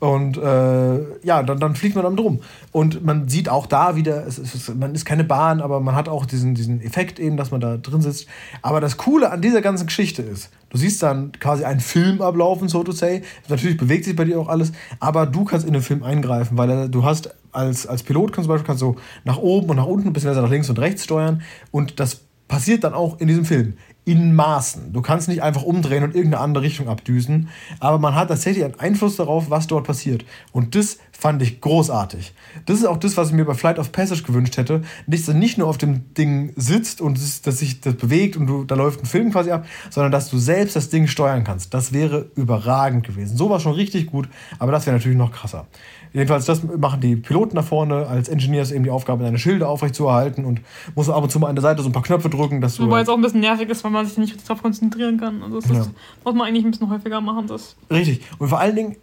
[0.00, 2.40] und äh, ja, dann, dann fliegt man dann drum.
[2.72, 6.08] Und man sieht auch da wieder, es ist, man ist keine Bahn, aber man hat
[6.08, 8.26] auch diesen, diesen Effekt eben, dass man da drin sitzt.
[8.62, 12.68] Aber das Coole an dieser ganzen Geschichte ist, du siehst dann quasi einen Film ablaufen,
[12.68, 13.20] so to say.
[13.48, 16.88] Natürlich bewegt sich bei dir auch alles, aber du kannst in den Film eingreifen, weil
[16.88, 20.14] du hast als, als Pilot kannst, zum Beispiel kannst du nach oben und nach unten,
[20.14, 21.42] bisschen nach links und rechts steuern.
[21.72, 23.74] Und das passiert dann auch in diesem Film
[24.10, 24.92] in Maßen.
[24.92, 28.80] Du kannst nicht einfach umdrehen und irgendeine andere Richtung abdüsen, aber man hat tatsächlich einen
[28.80, 30.24] Einfluss darauf, was dort passiert.
[30.52, 32.32] Und das Fand ich großartig.
[32.64, 34.80] Das ist auch das, was ich mir bei Flight of Passage gewünscht hätte.
[35.06, 38.64] Dass du nicht nur auf dem Ding sitzt und dass sich das bewegt und du,
[38.64, 41.74] da läuft ein Film quasi ab, sondern dass du selbst das Ding steuern kannst.
[41.74, 43.36] Das wäre überragend gewesen.
[43.36, 45.66] So war schon richtig gut, aber das wäre natürlich noch krasser.
[46.12, 50.44] Jedenfalls, das machen die Piloten da vorne als Engineers eben die Aufgabe, deine Schilde aufrechtzuerhalten
[50.44, 50.60] und
[50.96, 52.84] muss ab und zu mal an der Seite so ein paar Knöpfe drücken, dass du.
[52.84, 55.42] Wobei es auch ein bisschen nervig ist, weil man sich nicht darauf konzentrieren kann.
[55.42, 55.86] Also das ja.
[56.24, 57.46] muss man eigentlich ein bisschen häufiger machen.
[57.46, 57.76] Das.
[57.90, 58.22] Richtig.
[58.38, 58.96] Und vor allen Dingen,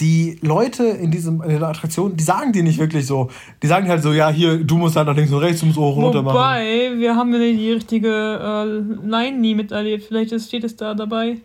[0.00, 3.30] die Leute in, diesem, in der Attraktion, die sagen dir nicht wirklich so.
[3.62, 5.78] Die sagen halt so, ja, hier, du musst halt nach links und rechts, du musst
[5.78, 6.36] hoch und runter machen.
[6.36, 10.04] Wobei, wir haben ja die richtige äh, Line nie miterlebt.
[10.04, 11.38] Vielleicht steht es da dabei.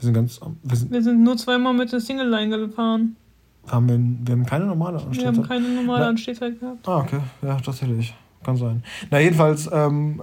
[0.00, 0.40] Wir sind ganz.
[0.62, 3.16] Wir sind, wir sind nur zweimal mit der Single Line gefahren.
[3.68, 5.34] Haben wir, wir haben keine normale Anstehzeit?
[5.34, 6.88] Wir haben keine normale Anstehzeit gehabt.
[6.88, 7.20] Ah, okay.
[7.42, 8.14] Ja, tatsächlich.
[8.42, 8.82] Kann sein.
[9.10, 10.22] Na, jedenfalls, ähm,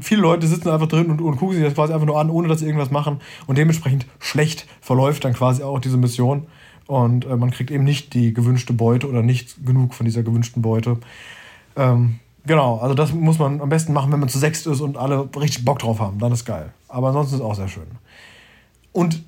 [0.00, 2.48] viele Leute sitzen einfach drin und, und gucken sich das quasi einfach nur an, ohne
[2.48, 3.20] dass sie irgendwas machen.
[3.46, 6.46] Und dementsprechend schlecht verläuft dann quasi auch diese Mission.
[6.86, 10.62] Und äh, man kriegt eben nicht die gewünschte Beute oder nicht genug von dieser gewünschten
[10.62, 10.98] Beute.
[11.74, 14.96] Ähm, genau, also das muss man am besten machen, wenn man zu sechst ist und
[14.96, 16.18] alle richtig Bock drauf haben.
[16.18, 16.72] Dann ist geil.
[16.88, 17.86] Aber ansonsten ist es auch sehr schön.
[18.92, 19.22] Und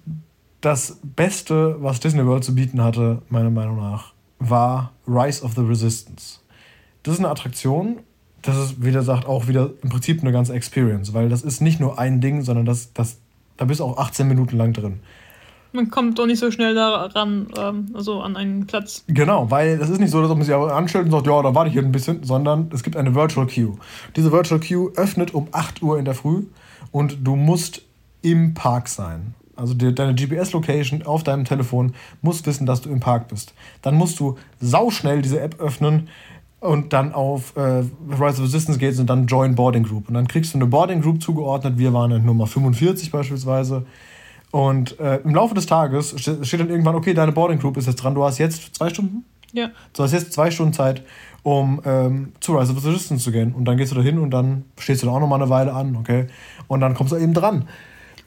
[0.61, 5.63] das Beste, was Disney World zu bieten hatte, meiner Meinung nach, war Rise of the
[5.63, 6.41] Resistance.
[7.03, 8.01] Das ist eine Attraktion,
[8.43, 11.61] das ist, wie der sagt, auch wieder im Prinzip eine ganze Experience, weil das ist
[11.61, 13.19] nicht nur ein Ding, sondern das, das,
[13.57, 15.01] da bist du auch 18 Minuten lang drin.
[15.73, 19.05] Man kommt doch nicht so schnell daran, ähm, also an einen Platz.
[19.07, 21.69] Genau, weil das ist nicht so, dass man sich anstellt und sagt, ja, da warte
[21.69, 23.77] ich hier ein bisschen, sondern es gibt eine Virtual Queue.
[24.17, 26.45] Diese Virtual Queue öffnet um 8 Uhr in der Früh
[26.91, 27.83] und du musst
[28.23, 29.35] im Park sein.
[29.59, 33.55] Also die, deine GPS-Location auf deinem Telefon muss wissen, dass du im Park bist.
[33.83, 36.09] Dann musst du sauschnell diese App öffnen
[36.61, 40.09] und dann auf äh, Rise of Resistance gehst und dann Join Boarding Group.
[40.09, 41.79] Und dann kriegst du eine Boarding Group zugeordnet.
[41.79, 43.85] Wir waren in Nummer 45 beispielsweise.
[44.51, 47.97] Und äh, im Laufe des Tages steht dann irgendwann, okay, deine Boarding Group ist jetzt
[47.97, 48.15] dran.
[48.15, 49.25] Du hast jetzt zwei Stunden?
[49.53, 49.71] Ja.
[49.93, 51.03] Du hast jetzt zwei Stunden Zeit,
[51.43, 53.55] um ähm, zu Rise of Resistance zu gehen.
[53.55, 55.73] Und dann gehst du da hin und dann stehst du da auch nochmal eine Weile
[55.73, 56.27] an, okay?
[56.67, 57.69] Und dann kommst du eben dran.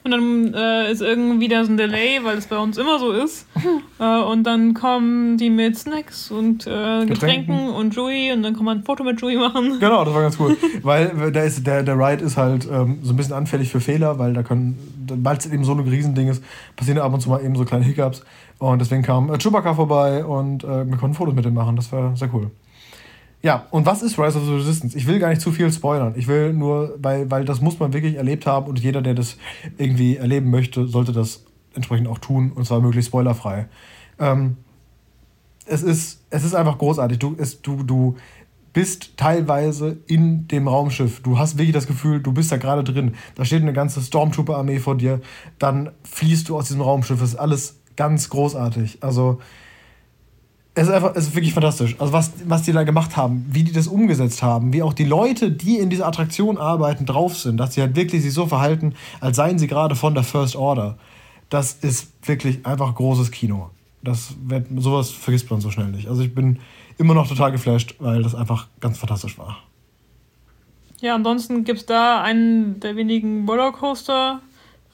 [0.04, 3.12] Und dann äh, ist irgendwie wieder so ein Delay, weil es bei uns immer so
[3.12, 3.46] ist.
[4.00, 8.56] äh, und dann kommen die mit Snacks und äh, Getränken, Getränken und Joey und dann
[8.56, 9.78] kann man ein Foto mit Joey machen.
[9.78, 10.56] Genau, das war ganz cool.
[10.82, 14.18] weil da ist, der, der Ride ist halt ähm, so ein bisschen anfällig für Fehler,
[14.18, 14.76] weil da können,
[15.08, 16.42] weil es eben so ein Riesending ist,
[16.74, 18.24] passieren ab und zu mal eben so kleine Hiccups.
[18.58, 21.76] Und deswegen kam äh, Chewbacca vorbei und äh, wir konnten Fotos mit ihm machen.
[21.76, 22.50] Das war sehr cool.
[23.42, 24.96] Ja, und was ist Rise of the Resistance?
[24.96, 26.14] Ich will gar nicht zu viel spoilern.
[26.16, 29.36] Ich will nur, weil, weil das muss man wirklich erlebt haben und jeder, der das
[29.78, 33.66] irgendwie erleben möchte, sollte das entsprechend auch tun und zwar möglichst spoilerfrei.
[34.20, 34.58] Ähm,
[35.66, 37.18] es, ist, es ist einfach großartig.
[37.18, 38.16] Du, es, du, du
[38.72, 41.20] bist teilweise in dem Raumschiff.
[41.20, 43.14] Du hast wirklich das Gefühl, du bist da gerade drin.
[43.34, 45.20] Da steht eine ganze Stormtrooper-Armee vor dir.
[45.58, 47.18] Dann fließt du aus diesem Raumschiff.
[47.18, 49.02] Das ist alles ganz großartig.
[49.02, 49.40] Also
[50.74, 51.96] es ist einfach, es ist wirklich fantastisch.
[51.98, 55.04] Also was, was die da gemacht haben, wie die das umgesetzt haben, wie auch die
[55.04, 58.94] Leute, die in dieser Attraktion arbeiten, drauf sind, dass sie halt wirklich sich so verhalten,
[59.20, 60.96] als seien sie gerade von der First Order.
[61.50, 63.70] Das ist wirklich einfach großes Kino.
[64.02, 66.08] Das wird, sowas vergisst man so schnell nicht.
[66.08, 66.58] Also ich bin
[66.96, 69.58] immer noch total geflasht, weil das einfach ganz fantastisch war.
[71.02, 74.40] Ja, ansonsten gibt es da einen der wenigen Rollercoaster,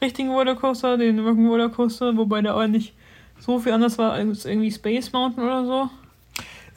[0.03, 2.95] richtigen Rollercoaster, den Rock'n Rollercoaster, wobei der auch nicht
[3.41, 5.91] so viel anders war als irgendwie Space Mountain oder so.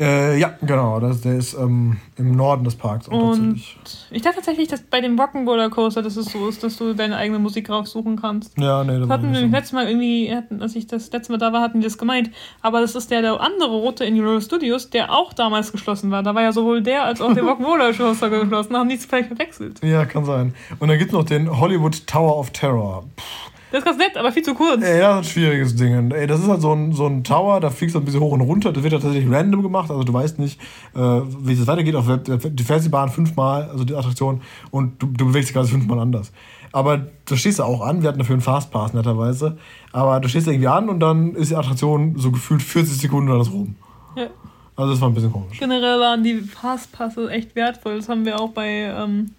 [0.02, 1.00] Äh, ja, genau.
[1.00, 3.08] Das, der ist ähm, im Norden des Parks.
[3.08, 3.62] Und
[4.10, 7.18] ich dachte tatsächlich, dass bei dem Rock'n'Roller Coaster, dass es so ist, dass du deine
[7.18, 8.58] eigene Musik raussuchen kannst.
[8.58, 9.46] Ja, nee, das, hatten wir so.
[9.46, 12.32] letztes Mal irgendwie, als ich das letzte Mal da war, hatten die das gemeint.
[12.64, 16.24] Aber das ist der, der andere Route in Universal Studios, der auch damals geschlossen war.
[16.24, 18.74] Da war ja sowohl der als auch der Rock'n'Roller Coaster geschlossen.
[18.74, 19.84] Da haben die es vielleicht verwechselt.
[19.84, 20.56] Ja, kann sein.
[20.80, 23.04] Und dann gibt es noch den Hollywood Tower of Terror.
[23.16, 23.52] Puh.
[23.72, 24.84] Das ist ganz nett, aber viel zu kurz.
[24.84, 26.12] Ey, das ist ein schwieriges Ding.
[26.12, 28.34] Ey, das ist halt so ein, so ein Tower, da fliegst du ein bisschen hoch
[28.34, 28.74] und runter.
[28.74, 29.90] Das wird ja tatsächlich random gemacht.
[29.90, 30.60] Also du weißt nicht,
[30.94, 31.96] äh, wie es weitergeht.
[31.96, 35.72] Auf, du fährst die Bahn fünfmal, also die Attraktion, und du, du bewegst dich quasi
[35.72, 36.34] fünfmal anders.
[36.74, 38.02] Aber du stehst da auch an.
[38.02, 39.58] Wir hatten dafür einen Fastpass, netterweise.
[39.94, 43.48] Aber du stehst irgendwie an und dann ist die Attraktion so gefühlt 40 Sekunden oder
[43.50, 43.76] rum.
[44.18, 44.28] Ja.
[44.76, 45.60] Also das war ein bisschen komisch.
[45.60, 47.98] Generell waren die Fastpasse echt wertvoll.
[47.98, 48.68] Das haben wir auch bei...
[48.68, 49.32] Ähm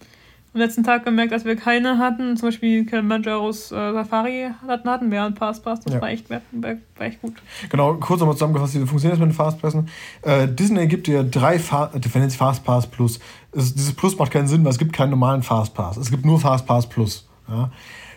[0.54, 2.36] am letzten Tag gemerkt, dass wir keine hatten.
[2.36, 5.80] Zum Beispiel Kilimanjaros äh, Safari hatten, hatten wir einen Fastpass.
[5.80, 6.00] Das ja.
[6.00, 7.34] war, echt, war, war echt gut.
[7.70, 9.88] Genau, kurz nochmal zusammengefasst, wie funktioniert das mit den Fastpassen?
[10.22, 13.18] Äh, Disney gibt dir drei, Fa nennt Fastpass Plus.
[13.52, 15.96] Es, dieses Plus macht keinen Sinn, weil es gibt keinen normalen Fastpass.
[15.96, 17.26] Es gibt nur Fastpass Plus.
[17.48, 17.70] Ja?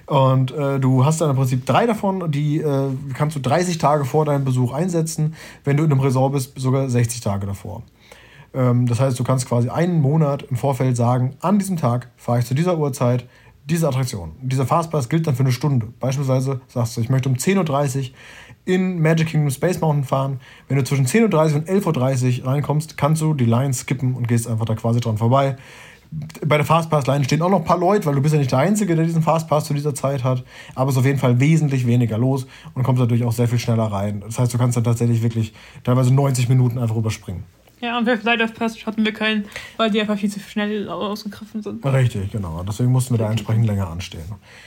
[0.08, 4.06] Und äh, du hast dann im Prinzip drei davon, die äh, kannst du 30 Tage
[4.06, 5.36] vor deinem Besuch einsetzen.
[5.64, 7.82] Wenn du in einem Resort bist, sogar 60 Tage davor.
[8.56, 12.40] Ähm, das heißt, du kannst quasi einen Monat im Vorfeld sagen, an diesem Tag fahre
[12.40, 13.28] ich zu dieser Uhrzeit
[13.66, 15.88] diese Attraktion, dieser Fastpass gilt dann für eine Stunde.
[16.00, 18.16] Beispielsweise sagst du, ich möchte um 10.30 Uhr
[18.66, 20.40] in Magic Kingdom Space Mountain fahren.
[20.68, 24.28] Wenn du zwischen 10.30 Uhr und 11.30 Uhr reinkommst, kannst du die Line skippen und
[24.28, 25.56] gehst einfach da quasi dran vorbei.
[26.46, 28.60] Bei der Fastpass-Line stehen auch noch ein paar Leute, weil du bist ja nicht der
[28.60, 30.44] Einzige, der diesen Fastpass zu dieser Zeit hat.
[30.76, 33.60] Aber es ist auf jeden Fall wesentlich weniger los und kommst natürlich auch sehr viel
[33.60, 34.22] schneller rein.
[34.22, 37.44] Das heißt, du kannst dann tatsächlich wirklich teilweise 90 Minuten einfach überspringen.
[37.86, 39.46] Ja, und Flight of Passage hatten wir keinen,
[39.78, 41.86] weil die einfach viel zu schnell ausgegriffen sind.
[41.86, 42.64] Richtig, genau.
[42.68, 44.26] Deswegen mussten wir da entsprechend länger anstehen.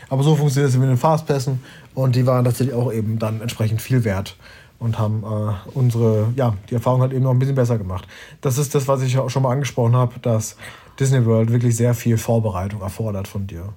[0.09, 1.61] Aber so funktioniert es mit den Fastpässen
[1.95, 4.37] und die waren tatsächlich auch eben dann entsprechend viel wert
[4.79, 8.07] und haben äh, unsere, ja, die Erfahrung halt eben noch ein bisschen besser gemacht.
[8.41, 10.57] Das ist das, was ich auch schon mal angesprochen habe, dass
[11.01, 13.73] Disney World wirklich sehr viel Vorbereitung erfordert von dir.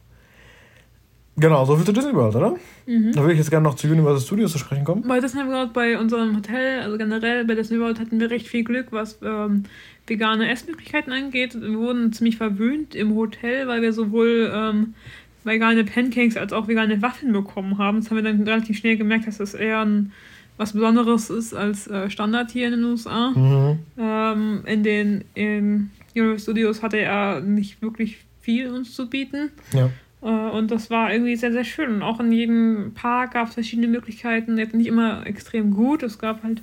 [1.37, 2.55] Genau, so viel zu Disney World, oder?
[2.85, 3.13] Mhm.
[3.13, 5.03] Da würde ich jetzt gerne noch zu Universal Studios zu sprechen kommen.
[5.07, 8.63] Bei Disney World, bei unserem Hotel, also generell bei Disney World hatten wir recht viel
[8.63, 9.63] Glück, was ähm,
[10.07, 11.59] vegane Essmöglichkeiten angeht.
[11.59, 14.93] Wir wurden ziemlich verwöhnt im Hotel, weil wir sowohl ähm,
[15.43, 18.01] vegane Pancakes als auch vegane Waffeln bekommen haben.
[18.01, 20.11] Das haben wir dann relativ schnell gemerkt, dass das eher ein,
[20.57, 23.31] was Besonderes ist als äh, Standard hier in den USA.
[23.31, 23.79] Mhm.
[23.97, 29.51] Ähm, in den in Universal Studios hatte er nicht wirklich viel uns zu bieten.
[29.73, 29.89] Ja.
[30.21, 31.95] Äh, und das war irgendwie sehr, sehr schön.
[31.95, 34.57] Und auch in jedem Park gab es verschiedene Möglichkeiten.
[34.57, 36.03] Jetzt nicht immer extrem gut.
[36.03, 36.61] Es gab halt.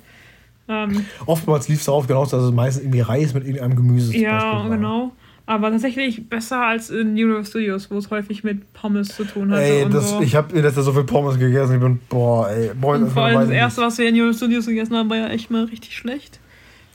[0.67, 4.67] Ähm, Oftmals lief es darauf hinaus, dass es meistens irgendwie Reis mit irgendeinem Gemüse Ja,
[4.67, 5.11] genau.
[5.47, 9.61] Aber tatsächlich besser als in Universal Studios, wo es häufig mit Pommes zu tun hat.
[9.61, 10.21] Ey, das, so.
[10.21, 11.73] ich habe in letzter so viel Pommes gegessen.
[11.73, 12.69] Ich bin, boah, ey.
[12.79, 15.29] Boah, und vor allem das erste, was wir in Universal Studios gegessen haben, war ja
[15.29, 16.39] echt mal richtig schlecht.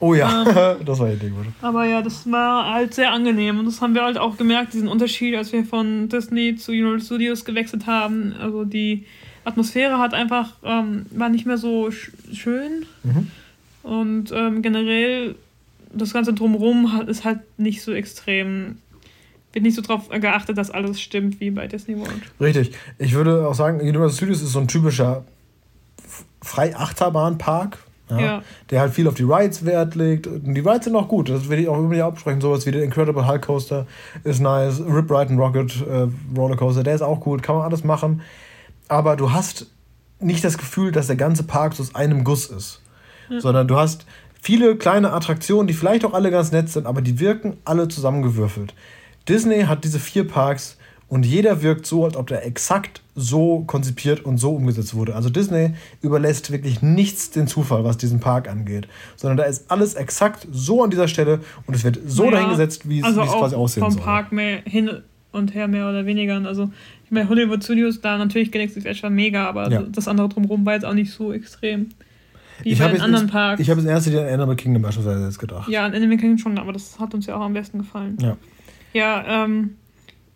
[0.01, 1.53] Oh ja, ähm, das war ja Ding, oder?
[1.63, 3.59] Aber ja, das war halt sehr angenehm.
[3.59, 7.01] Und das haben wir halt auch gemerkt, diesen Unterschied, als wir von Disney zu Universal
[7.01, 8.35] Studios gewechselt haben.
[8.41, 9.07] Also die
[9.45, 12.87] Atmosphäre hat einfach, ähm, war nicht mehr so sch schön.
[13.03, 13.31] Mhm.
[13.83, 15.37] Und ähm, generell,
[15.93, 18.77] das Ganze drumherum hat, ist halt nicht so extrem
[19.55, 22.23] wird nicht so darauf geachtet, dass alles stimmt wie bei Disney World.
[22.41, 22.73] Richtig.
[22.99, 25.25] Ich würde auch sagen, Universal Studios ist so ein typischer
[26.43, 27.79] Frei-Achterbahn-Park,
[28.11, 28.43] ja, ja.
[28.71, 30.27] Der halt viel auf die Rides Wert legt.
[30.27, 32.41] Und die Rides sind auch gut, das werde ich auch immer absprechen.
[32.41, 33.87] Sowas wie der Incredible Hulk Coaster
[34.25, 37.65] ist nice, Rip Ride and Rocket äh, Roller Coaster, der ist auch gut, kann man
[37.65, 38.23] alles machen.
[38.89, 39.67] Aber du hast
[40.21, 42.83] nicht das Gefühl, dass der ganze Park so aus einem Guss ist.
[43.31, 43.41] Ja.
[43.41, 44.07] Sondern du hast
[44.41, 48.75] viele kleine Attraktionen, die vielleicht auch alle ganz nett sind, aber die wirken alle zusammengewürfelt.
[49.29, 50.77] Disney hat diese vier Parks
[51.09, 55.15] und jeder wirkt so, als ob der exakt so konzipiert und so umgesetzt wurde.
[55.15, 59.95] Also Disney überlässt wirklich nichts den Zufall, was diesen Park angeht, sondern da ist alles
[59.95, 63.31] exakt so an dieser Stelle und es wird so naja, dahingesetzt, wie es, also es
[63.31, 64.01] quasi aussehen vom soll.
[64.01, 64.91] Vom Park mehr hin
[65.33, 66.37] und her mehr oder weniger.
[66.47, 66.71] Also
[67.05, 69.83] ich meine, Hollywood Studios, da natürlich Galaxy Edge war mega, aber ja.
[69.83, 71.91] das andere drumherum war jetzt auch nicht so extrem.
[72.63, 73.61] Wie ich bei den anderen Parks.
[73.61, 75.69] Ich habe es erst an Animal Kingdom beispielsweise jetzt gedacht.
[75.69, 78.17] Ja, an Animal Kingdom schon, aber das hat uns ja auch am besten gefallen.
[78.21, 78.37] Ja.
[78.93, 79.77] Ja, ähm,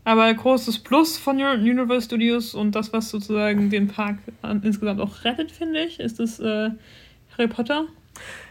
[0.09, 4.16] aber großes Plus von Universal Studios und das, was sozusagen den Park
[4.62, 6.71] insgesamt auch rettet, finde ich, ist das äh,
[7.37, 7.85] Harry Potter.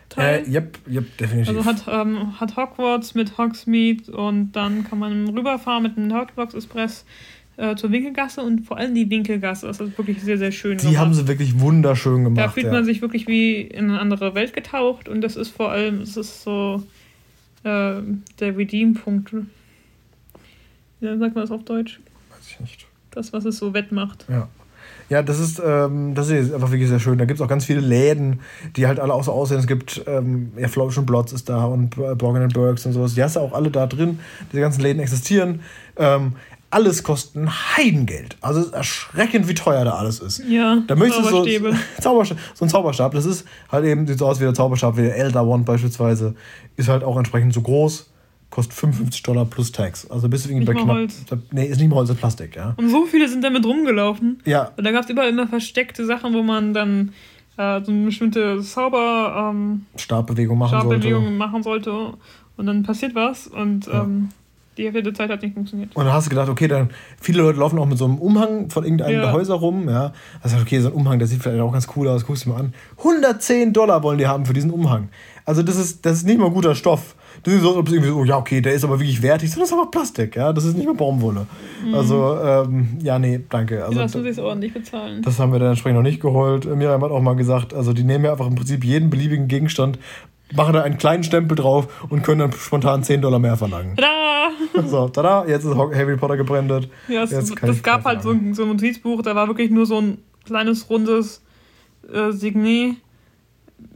[0.07, 0.43] Teil.
[0.45, 1.49] Äh, yep, yep, definitiv.
[1.49, 6.53] Also hat, ähm, hat Hogwarts mit Hogsmeade und dann kann man rüberfahren mit einem Hogwarts
[6.53, 7.05] Express
[7.57, 9.65] äh, zur Winkelgasse und vor allem die Winkelgasse.
[9.65, 10.99] Das ist wirklich sehr, sehr schön Die gemacht.
[10.99, 12.37] haben sie wirklich wunderschön gemacht.
[12.37, 12.71] Da fühlt ja.
[12.71, 16.17] man sich wirklich wie in eine andere Welt getaucht und das ist vor allem, es
[16.17, 16.83] ist so
[17.63, 17.95] äh,
[18.39, 19.33] der Redeem-Punkt
[20.99, 21.99] wie sagt man das auf Deutsch?
[22.29, 22.87] Weiß ich nicht.
[23.11, 24.25] Das, was es so wettmacht.
[24.29, 24.47] Ja.
[25.09, 27.17] Ja, das ist, ähm, das ist einfach wirklich sehr schön.
[27.17, 28.41] Da gibt es auch ganz viele Läden,
[28.75, 29.57] die halt alle auch so aussehen.
[29.57, 33.13] Es gibt, ähm, ja, Flourish Blotz ist da und Borgen Burks und sowas.
[33.13, 34.19] Die hast du auch alle da drin.
[34.51, 35.61] Diese ganzen Läden existieren.
[35.95, 36.33] Ähm,
[36.69, 38.35] alles kostet ein Heidengeld.
[38.41, 40.43] Also es ist erschreckend, wie teuer da alles ist.
[40.45, 41.45] Ja, da möchtest so,
[42.01, 45.03] Zauberstab, so ein Zauberstab, das ist halt eben, sieht so aus wie der Zauberstab, wie
[45.03, 46.35] der Elder Wand beispielsweise,
[46.75, 48.09] ist halt auch entsprechend so groß
[48.49, 50.09] kostet 55 Dollar plus Tax.
[50.09, 50.87] Also bist du irgendwie bei knapp.
[50.87, 51.25] Holz.
[51.51, 52.73] Nee, ist nicht mal Holz, ist Plastik, ja.
[52.77, 54.41] Und so viele sind damit rumgelaufen.
[54.45, 54.71] Ja.
[54.77, 57.13] Und da gab es überall immer versteckte Sachen, wo man dann
[57.57, 59.51] äh, so eine bestimmte Zauber.
[59.51, 61.37] Ähm, Stabbewegung machen Stabbewegung sollte.
[61.37, 62.13] machen sollte.
[62.55, 63.87] Und dann passiert was und.
[63.87, 64.03] Ja.
[64.03, 64.29] Ähm,
[64.77, 65.95] die Hälfte Zeit hat nicht funktioniert.
[65.95, 68.69] Und dann hast du gedacht, okay, dann viele Leute laufen auch mit so einem Umhang
[68.69, 69.21] von irgendeinem ja.
[69.21, 70.13] der Häuser rum, ja.
[70.41, 72.59] Also okay, so ein Umhang, der sieht vielleicht auch ganz cool aus, guckst du mal
[72.59, 72.73] an.
[72.99, 75.09] 110 Dollar wollen die haben für diesen Umhang.
[75.45, 77.15] Also das ist, das ist nicht mal guter Stoff.
[77.43, 79.49] Das ist so, irgendwie so, ja, okay, der ist aber wirklich wertig.
[79.49, 80.53] Das ist aber Plastik, ja.
[80.53, 81.47] Das ist nicht mehr Baumwolle.
[81.85, 81.95] Mhm.
[81.95, 83.83] Also, ähm, ja, nee, danke.
[83.83, 85.21] Also, die lassen sich ordentlich bezahlen.
[85.21, 86.65] Das haben wir dann entsprechend noch nicht geholt.
[86.65, 89.99] Miriam hat auch mal gesagt, also die nehmen ja einfach im Prinzip jeden beliebigen Gegenstand,
[90.55, 93.95] machen da einen kleinen Stempel drauf und können dann spontan 10 Dollar mehr verlangen.
[93.95, 94.27] Tada!
[94.87, 96.89] So, tada, jetzt ist Harry Potter gebrandet.
[97.07, 99.99] Ja, es, das gab halt so ein, so ein Notizbuch, da war wirklich nur so
[99.99, 101.43] ein kleines, rundes
[102.11, 102.97] äh, Signet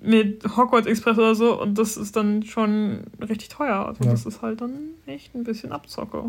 [0.02, 3.86] mit Hogwarts Express oder so und das ist dann schon richtig teuer.
[3.86, 4.12] Also ja.
[4.12, 4.74] das ist halt dann
[5.06, 6.24] echt ein bisschen Abzocke.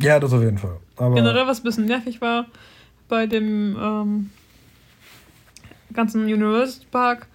[0.00, 0.76] Ja, das auf jeden Fall.
[0.96, 2.46] Aber Generell, was ein bisschen nervig war
[3.08, 4.30] bei dem ähm,
[5.92, 7.26] ganzen Universal Park,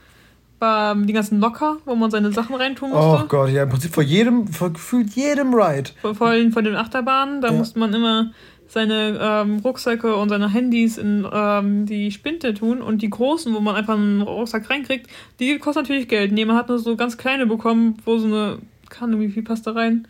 [0.60, 3.24] war die ganzen Locker, wo man seine Sachen reintun musste.
[3.24, 5.90] Oh Gott, ja, im Prinzip vor jedem, vor gefühlt jedem Ride.
[6.02, 7.54] Vor, vor allem von den Achterbahnen, da Ja.
[7.54, 8.32] musste man immer
[8.72, 13.60] seine ähm, Rucksäcke und seine Handys in ähm, die Spinte tun und die großen, wo
[13.60, 15.08] man einfach einen Rucksack reinkriegt,
[15.42, 16.32] die kosten natürlich Geld.
[16.32, 19.68] Nee, man hat nur so ganz kleine bekommen, wo so eine, kann wie viel passt
[19.68, 20.08] da rein?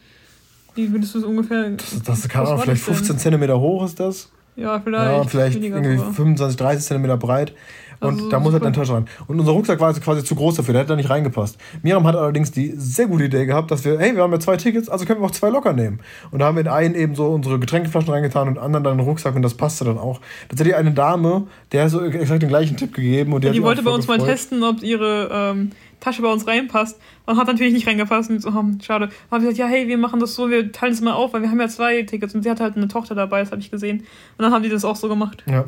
[0.75, 1.71] Wie würdest du es ungefähr?
[1.71, 2.95] Das, das Ahnung, war vielleicht das denn?
[2.95, 4.31] 15 Zentimeter hoch ist das.
[4.55, 5.11] Ja, vielleicht.
[5.11, 6.13] Ja, vielleicht irgendwie sogar.
[6.13, 7.53] 25, 30 Zentimeter breit.
[8.01, 8.65] Und Also da muss halt super.
[8.67, 9.05] eine Tasche rein.
[9.27, 11.57] Und unser Rucksack war jetzt quasi zu groß dafür, der hätte da nicht reingepasst.
[11.83, 14.57] Miriam hat allerdings die sehr gute Idee gehabt, dass wir, hey, wir haben ja zwei
[14.57, 15.99] Tickets, also können wir auch zwei locker nehmen.
[16.31, 18.83] Und da haben wir in einen eben so unsere Getränkeflaschen reingetan und in den anderen
[18.83, 20.19] dann einen Rucksack und das passte dann auch.
[20.49, 23.57] Tatsächlich eine Dame, der hat so exakt den gleichen Tipp gegeben und die, Ja, hat
[23.57, 24.31] die wollte bei uns mal gefreut.
[24.31, 26.99] testen, ob ihre ähm, Tasche bei uns reinpasst.
[27.27, 28.31] Und hat natürlich nicht reingepasst.
[28.31, 29.05] Und so, hm, schade.
[29.05, 31.43] Und haben gesagt, ja, hey, wir machen das so, wir teilen es mal auf, weil
[31.43, 32.33] wir haben ja zwei Tickets.
[32.33, 33.99] Und sie hatte halt eine Tochter dabei, das habe ich gesehen.
[33.99, 34.05] Und
[34.43, 35.43] dann haben die das auch so gemacht.
[35.47, 35.65] Ja,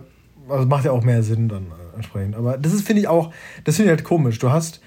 [0.50, 2.36] also macht ja auch mehr Sinn dann äh, entsprechend.
[2.36, 4.40] Aber das ist, finde ich auch, das finde ich halt komisch.
[4.40, 4.82] Du hast,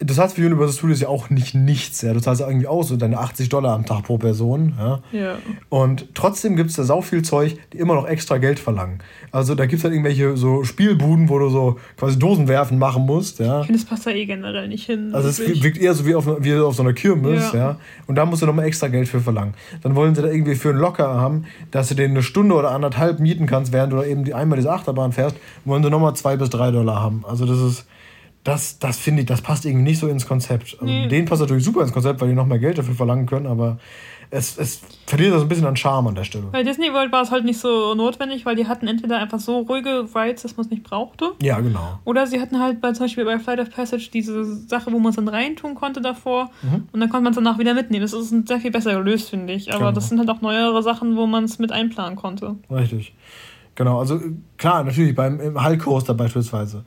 [0.00, 2.14] du zahlst für Universal Studios ja auch nicht nichts, ja.
[2.14, 5.00] Du zahlst ja irgendwie auch so deine 80 Dollar am Tag pro Person, ja.
[5.12, 5.34] Ja.
[5.68, 9.00] Und trotzdem gibt es da sau viel Zeug, die immer noch extra Geld verlangen.
[9.30, 13.04] Also da gibt es halt irgendwelche so Spielbuden, wo du so quasi Dosen werfen machen
[13.04, 13.60] musst, ja.
[13.60, 15.10] Ich finde, das passt da eh generell nicht hin.
[15.12, 17.58] Also es wirkt eher so wie auf, wie auf so einer Kirmes, ja.
[17.58, 17.76] Ja.
[18.06, 19.54] Und da musst du nochmal extra Geld für verlangen.
[19.82, 22.70] Dann wollen sie da irgendwie für einen Locker haben, dass du den eine Stunde oder
[22.70, 26.14] anderthalb mieten kannst, während du da eben die, einmal diese Achterbahn fährst, wollen sie nochmal
[26.14, 27.24] zwei bis drei Dollar haben.
[27.28, 27.86] Also das ist,
[28.44, 30.74] das, das finde ich, das passt irgendwie nicht so ins Konzept.
[30.80, 31.08] Also Nee.
[31.08, 33.78] denen passt natürlich super ins Konzept, weil die noch mehr Geld dafür verlangen können, aber
[34.32, 36.44] es, es verliert so ein bisschen an Charme an der Stelle.
[36.52, 39.58] Bei Disney World war es halt nicht so notwendig, weil die hatten entweder einfach so
[39.58, 41.32] ruhige Rides, dass man es nicht brauchte.
[41.42, 41.98] Ja, genau.
[42.04, 45.10] Oder sie hatten halt bei, zum Beispiel bei Flight of Passage diese Sache, wo man
[45.10, 46.88] es dann reintun konnte davor Mhm.
[46.92, 48.02] und dann konnte man es danach wieder mitnehmen.
[48.02, 49.68] Das ist sehr viel besser gelöst, finde ich.
[49.70, 49.92] Aber Genau.
[49.92, 52.54] das sind halt auch neuere Sachen, wo man es mit einplanen konnte.
[52.70, 53.12] Richtig.
[53.74, 54.20] Genau, also
[54.58, 56.84] klar, natürlich beim im Hulk Coaster beispielsweise.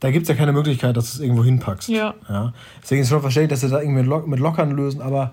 [0.00, 1.88] Da gibt es ja keine Möglichkeit, dass du es irgendwo hinpackst.
[1.88, 2.14] Ja.
[2.28, 2.52] ja.
[2.82, 5.32] Deswegen ist schon verständlich, dass sie da irgendwie mit, Lock mit Lockern lösen, aber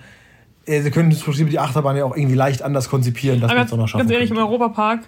[0.65, 3.57] äh, sie können im Prinzip die Achterbahn ja auch irgendwie leicht anders konzipieren, dass man
[3.57, 4.49] es ganz, auch noch schaffen ganz ehrlich, im könnte.
[4.49, 5.01] Europapark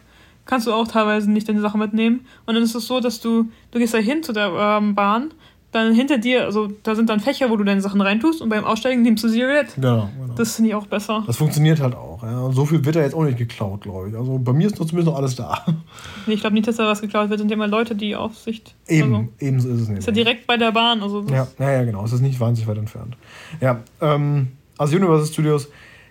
[0.45, 2.25] kannst du auch teilweise nicht deine Sachen mitnehmen.
[2.45, 5.33] Und dann ist es so, dass du, du gehst da hin zu der ähm, Bahn,
[5.75, 8.63] dann hinter dir, also da sind dann Fächer, wo du deine Sachen reintust und beim
[8.63, 9.75] Aussteigen nimmst du sie mit.
[9.75, 10.27] Genau, genau.
[10.29, 11.23] Das, Das finde ich auch besser.
[11.29, 12.23] funktioniert halt auch.
[12.23, 12.51] Ja.
[12.51, 14.15] So viel wird da jetzt auch nicht geklaut, glaube ich.
[14.15, 15.65] Also bei mir ist noch zumindest noch alles da.
[16.25, 18.73] Nee, ich glaube nicht, dass da was geklaut wird, sind ja immer Leute, die Aufsicht.
[18.87, 19.99] Eben, Also, ebenso ist es nicht.
[19.99, 21.01] ist ja direkt bei der Bahn.
[21.03, 22.03] Also das Ja, ja, ja, genau.
[22.05, 23.15] Es ist nicht wahnsinnig weit entfernt.
[23.61, 25.67] Ja, ähm, also Universal Studios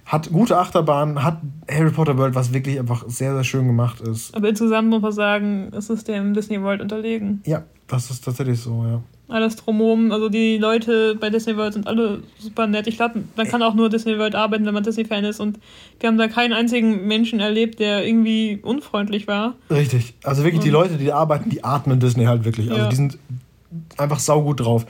[0.07, 1.39] hat gute Achterbahnen, hat
[1.71, 4.37] Harry Potter World, was wirklich einfach sehr, sehr schön gemacht ist.
[4.37, 7.41] Aber insgesamt muss man sagen, es ist dem Disney World unterlegen.
[7.47, 9.01] Ja, das ist tatsächlich so, ja.
[9.27, 12.87] Alles drumherum, also die Leute bei Disney World sind alle super nett.
[12.87, 15.41] Ich glaube, man kann auch nur Disney World arbeiten, wenn man Disney-Fan ist.
[15.41, 15.59] Und
[15.99, 19.55] wir haben da keinen einzigen Menschen erlebt, der irgendwie unfreundlich war.
[19.71, 20.13] Richtig.
[20.25, 20.75] Also wirklich, die Mhm.
[20.75, 22.71] Leute, die da arbeiten, die atmen Disney halt wirklich.
[22.71, 22.89] Also Ja.
[22.91, 23.19] die sind
[23.97, 24.85] einfach saugut drauf.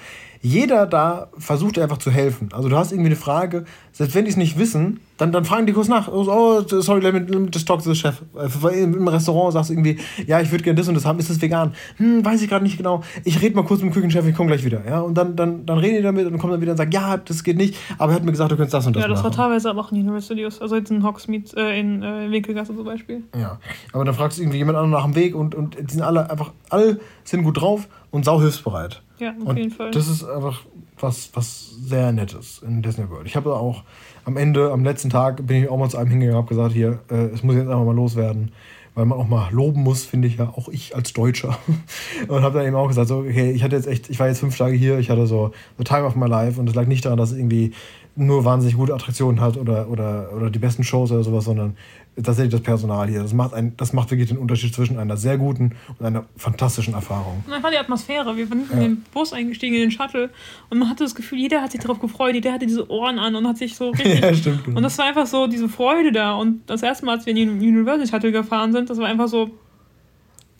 [0.44, 2.50] Jeder da versucht dir einfach zu helfen.
[2.52, 5.66] Also du hast irgendwie eine Frage, selbst wenn die es nicht wissen, dann, dann fragen
[5.66, 6.07] die kurz nach.
[6.07, 8.20] Oh, sorry, let me, let me just talk to the chef.
[8.37, 11.30] Äh, Im Restaurant sagst du irgendwie, ja, ich würde gerne das und das haben, ist
[11.30, 11.72] das vegan?
[11.96, 13.02] Hm, weiß ich gerade nicht genau.
[13.24, 14.83] Ich rede mal kurz mit dem Küchenchef, ich komme gleich wieder.
[14.87, 17.16] Ja, und dann, dann, dann reden die damit und kommen dann wieder und sagen, ja,
[17.16, 19.22] das geht nicht, aber er hat mir gesagt, du könntest das und das ja, das
[19.22, 19.37] war machen.
[19.37, 20.61] teilweise aber auch in Studios.
[20.61, 23.22] Also jetzt in Hogsmeade, äh, in äh, Winkelgasse zum Beispiel.
[23.35, 23.59] Ja,
[23.94, 26.28] aber dann fragst du irgendwie jemand anderen nach dem Weg und, und die sind alle
[26.28, 29.00] einfach, alle sind gut drauf und sau hilfsbereit.
[29.18, 29.90] Ja, auf und jeden Fall.
[29.90, 30.62] Das ist einfach
[30.98, 33.27] was, was sehr Nettes in Disney World.
[33.27, 33.83] Ich habe auch
[34.24, 36.72] am Ende, am letzten Tag, bin ich auch mal zu einem hingegangen und habe gesagt,
[36.72, 38.53] hier, äh, es muss jetzt einfach mal loswerden.
[38.96, 41.59] Weil man auch mal loben muss, finde ich ja, auch ich als Deutscher.
[42.29, 44.38] und habe dann eben auch gesagt, so, okay, ich hatte jetzt echt, ich war jetzt
[44.38, 47.05] fünf Tage hier, ich hatte so, so Time of my life und es lag nicht
[47.05, 47.72] daran, dass es irgendwie
[48.14, 51.77] nur wahnsinnig gute Attraktionen hat oder, oder, oder die besten Shows oder sowas, sondern
[52.22, 53.22] tatsächlich das Personal hier.
[53.22, 56.94] Das macht, ein, das macht wirklich den Unterschied zwischen einer sehr guten und einer fantastischen
[56.94, 57.42] Erfahrung.
[57.46, 58.37] Und einfach die Atmosphäre.
[58.37, 58.85] Wir sind in Ja.
[58.85, 60.31] den Bus eingestiegen, in den Shuttle.
[60.70, 62.35] Und man hatte das Gefühl, jeder hat sich darauf gefreut.
[62.35, 64.20] Jeder hatte diese Ohren an und hat sich so richtig.
[64.22, 64.66] Ja, stimmt.
[64.68, 66.35] Und das war einfach so diese Freude da.
[66.35, 69.29] Und das erste Mal, als wir in den University Shuttle gefahren sind, das war einfach
[69.29, 69.50] so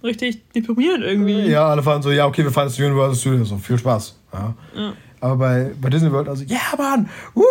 [0.03, 1.47] richtig deprimierend irgendwie.
[1.49, 4.19] Ja, alle fahren so, ja, okay, wir fahren jetzt zu Universal Studios, so, viel Spaß.
[4.33, 4.55] Ja.
[4.77, 4.93] Ja.
[5.25, 7.43] Aber bei, bei Disney World, also, ja, Mann, wuh!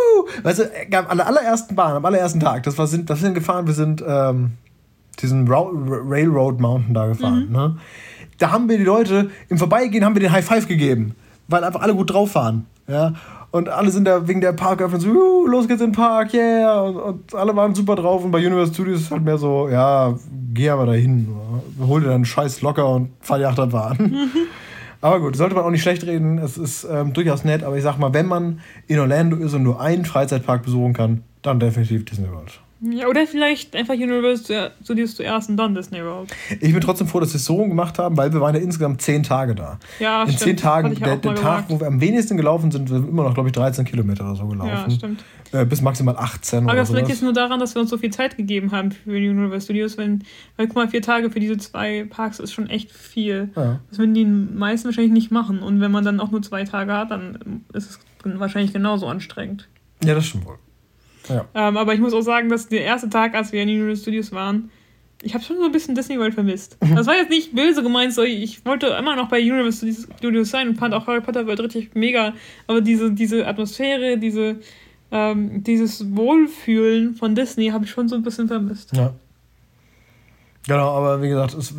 [0.43, 0.63] Weißt du,
[0.95, 4.51] am allerersten Bahn, am allerersten Tag, das war, sind, das sind gefahren, wir sind ähm,
[5.19, 7.77] diesen Ra Railroad Mountain da gefahren, ne?
[8.37, 11.15] Da haben wir die Leute, im Vorbeigehen haben wir den High Five gegeben,
[11.47, 13.13] weil einfach alle gut drauf waren, ja?
[13.49, 16.79] Und alle sind da wegen der Parköffnung so, "Juhu, los geht's in den Park, yeah!
[16.79, 18.23] Und, und alle waren super drauf.
[18.23, 20.13] Und bei Universal Studios ist halt mehr so, ja,
[20.53, 21.27] geh aber dahin.
[21.79, 24.27] Hol dir dann Scheiß locker und fahr die Achterbahn.
[25.03, 26.37] Aber gut, sollte man auch nicht schlecht reden.
[26.37, 27.61] Es ist ähm, durchaus nett.
[27.63, 31.23] Aber ich sag mal, wenn man in Orlando ist und nur einen Freizeitpark besuchen kann,
[31.41, 32.61] dann definitiv Disney World.
[32.79, 36.31] Ja, oder vielleicht einfach Universal Studios zuerst und dann Disney World.
[36.61, 39.01] Ich bin trotzdem froh, dass sie es so gemacht haben, weil wir waren ja insgesamt
[39.01, 39.77] zehn Tage da.
[39.99, 40.39] Ja, In stimmt.
[40.39, 41.69] zehn Tagen, der, der Tag, gesagt.
[41.69, 44.35] wo wir am wenigsten gelaufen sind, sind wir immer noch, glaube ich, 13 Kilometer oder
[44.35, 44.69] so gelaufen.
[44.69, 45.23] Ja, stimmt.
[45.53, 48.09] Äh, bis maximal 18 Aber das liegt jetzt nur daran, dass wir uns so viel
[48.09, 49.97] Zeit gegeben haben für Universal Studios.
[49.99, 50.23] Wenn,
[50.57, 53.51] weil guck mal, vier Tage für diese zwei Parks ist schon echt viel.
[53.55, 53.79] Ja.
[53.89, 55.59] Das würden die meisten wahrscheinlich nicht machen.
[55.59, 59.69] Und wenn man dann auch nur zwei Tage hat, dann ist es wahrscheinlich genauso anstrengend.
[60.03, 60.57] ja, das stimmt wohl.
[61.29, 61.45] Ja.
[61.53, 64.31] Ähm, aber ich muss auch sagen, dass der erste Tag, als wir in Universal Studios
[64.31, 64.71] waren,
[65.21, 66.77] ich habe schon so ein bisschen Disney World vermisst.
[66.83, 66.95] Mhm.
[66.95, 70.69] Das war jetzt nicht böse gemeint, so ich wollte immer noch bei Universal Studios sein
[70.69, 72.33] und fand auch Harry Potter World richtig mega.
[72.65, 74.57] Aber diese, diese Atmosphäre, diese,
[75.13, 78.93] ähm, dieses Wohlfühlen von Disney habe ich schon so ein bisschen vermisst.
[78.95, 79.13] ja.
[80.65, 81.73] Genau, aber wie gesagt, es,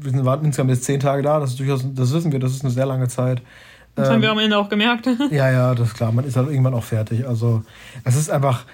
[0.00, 2.52] wir sind- waren insgesamt jetzt zehn Tage da, das ist durchaus, das wissen wir, das
[2.52, 3.40] ist eine sehr lange Zeit.
[3.94, 5.06] Das Ähm, haben wir am Ende auch gemerkt.
[5.30, 6.12] Ja, ja, das ist klar.
[6.12, 7.26] Man ist halt irgendwann auch fertig.
[7.26, 7.62] Also,
[8.04, 8.66] es ist einfach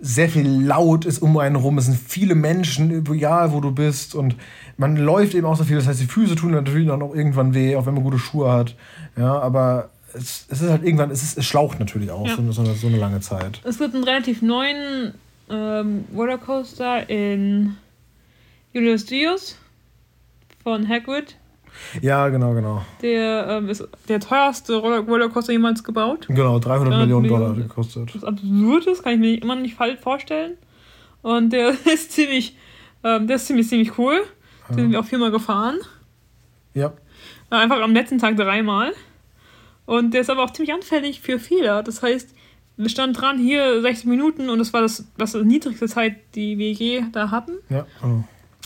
[0.00, 1.78] sehr viel laut ist um einen rum.
[1.78, 4.16] Es sind viele Menschen, egal wo du bist.
[4.16, 4.34] Und
[4.76, 5.76] man läuft eben auch so viel.
[5.76, 8.50] Das heißt, die Füße tun natürlich dann auch irgendwann weh, auch wenn man gute Schuhe
[8.50, 8.74] hat.
[9.16, 12.36] Ja, aber es, es ist halt irgendwann, es, ist, es schlaucht natürlich auch Ja.
[12.36, 13.60] so, eine- so, eine, so eine lange Zeit.
[13.64, 15.14] Es gibt einen relativ neuen
[15.50, 17.76] ähm, Rollercoaster in
[18.74, 19.58] Universal Studios
[20.62, 21.36] von Hagrid.
[22.00, 22.84] Ja, genau, genau.
[23.02, 26.26] Der ähm, ist der teuerste Roller Rollercoaster jemals gebaut.
[26.28, 27.42] Genau, 300 Ja, Millionen Millionen.
[27.44, 28.08] Dollar gekostet.
[28.10, 30.56] Das ist absurd ist, kann ich mir immer nicht falsch vorstellen.
[31.22, 32.56] Und der ist ziemlich,
[33.02, 34.22] ähm, der ist ziemlich, ziemlich cool.
[34.70, 35.76] Den sind wir auch viermal gefahren.
[36.74, 36.92] Ja,
[37.50, 38.92] Äh, Einfach am letzten Tag dreimal.
[39.86, 41.82] Und der ist aber auch ziemlich anfällig für Fehler.
[41.82, 42.34] Das heißt,
[42.76, 46.58] wir standen dran, hier 60 Minuten und das war das, das die niedrigste Zeit, die
[46.58, 47.52] wir je da hatten.
[47.70, 48.24] ja, genau.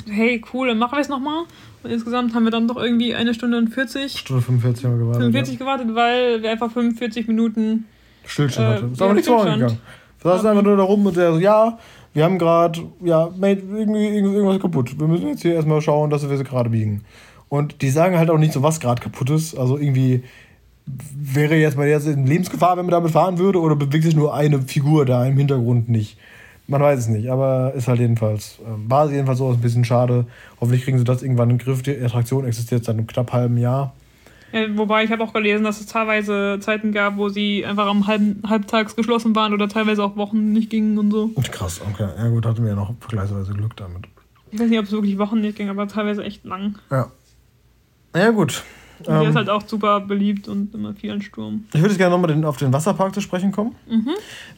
[0.09, 1.45] Hey, cool, dann machen wir es nochmal.
[1.83, 4.99] Und insgesamt haben wir dann doch irgendwie eine Stunde und 40, Stunde 45 haben wir
[5.01, 5.23] gewartet.
[5.23, 7.87] 45 gewartet, weil wir einfach 45 Minuten.
[8.23, 8.29] Ja.
[8.29, 8.93] Stillstand Äh, hatte.
[8.93, 9.49] Ist ja, aber nichts Stillstand.
[9.59, 9.79] vorangegangen.
[10.23, 11.79] Wir saßen einfach nur da rum und der so, ja,
[12.15, 14.99] wir haben gerade, ja, mate, irgendwie, irgendwie irgendwas kaputt.
[14.99, 17.05] Wir müssen jetzt hier erstmal schauen, dass wir sie gerade biegen.
[17.49, 19.57] Und die sagen halt auch nicht so, was gerade kaputt ist.
[19.57, 20.23] Also irgendwie
[21.15, 24.35] wäre jetzt mal jetzt in Lebensgefahr, wenn man damit fahren würde, oder bewegt sich nur
[24.35, 26.19] eine Figur da im Hintergrund nicht.
[26.67, 30.27] Man weiß es nicht, aber ist halt jedenfalls, äh, war jedenfalls so ein bisschen schade.
[30.61, 31.83] Hoffentlich kriegen sie das irgendwann in den Griff.
[31.83, 33.95] Die Attraktion existiert seit einem knapp halben Jahr.
[34.53, 38.07] Äh, wobei ich habe auch gelesen, dass es teilweise Zeiten gab, wo sie einfach am
[38.07, 41.31] halben, halbtags geschlossen waren oder teilweise auch Wochen nicht gingen und so.
[41.51, 42.09] Krass, okay.
[42.17, 44.05] Ja gut, hatten wir ja noch vergleichsweise Glück damit.
[44.51, 46.79] Ich weiß nicht, ob es wirklich Wochen nicht ging, aber teilweise echt lang.
[46.91, 47.11] Ja.
[48.15, 48.63] Ja, gut.
[49.01, 51.65] Und der Ähm, ist halt auch super beliebt und immer viel an Sturm.
[51.73, 53.75] ich würde jetzt gerne nochmal auf den Wasserpark zu sprechen kommen.
[53.89, 54.11] Mhm.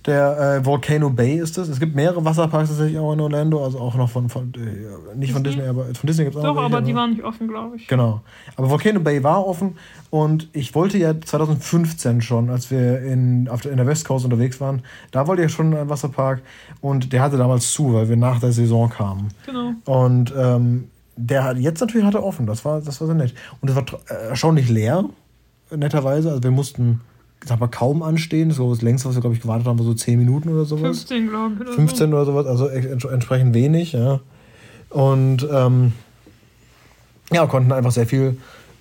[0.07, 1.69] Der äh, Volcano Bay ist es.
[1.69, 5.33] Es gibt mehrere Wasserparks tatsächlich auch in Orlando, also auch noch von, von äh, nicht
[5.33, 5.61] von Disney?
[5.63, 7.49] Disney, aber von Disney gibt es auch Doch, noch welche, aber die waren nicht offen,
[7.49, 7.87] glaube ich.
[7.87, 8.23] Genau.
[8.57, 9.77] Aber Volcano Bay war offen
[10.11, 14.25] und ich wollte ja 2015 schon, als wir in, auf der, in der West Coast
[14.25, 16.43] unterwegs waren, da wollte ich schon einen Wasserpark
[16.81, 19.29] und der hatte damals zu, weil wir nach der Saison kamen.
[19.47, 19.73] Genau.
[19.85, 20.89] Und ähm,
[21.21, 23.35] der hat jetzt natürlich hat er offen, das war, das war sehr nett.
[23.61, 25.05] Und es war äh, erstaunlich leer,
[25.71, 26.31] netterweise.
[26.31, 27.01] Also wir mussten,
[27.45, 28.51] sag mal, kaum anstehen.
[28.51, 31.05] So das längste, was wir, glaube ich, gewartet haben, war so 10 Minuten oder sowas.
[31.05, 31.61] 15, glaube ich.
[31.61, 34.21] Oder 15 oder sowas, also ents entsprechend wenig, ja.
[34.89, 35.93] Und ähm,
[37.33, 38.37] ja, konnten einfach sehr viel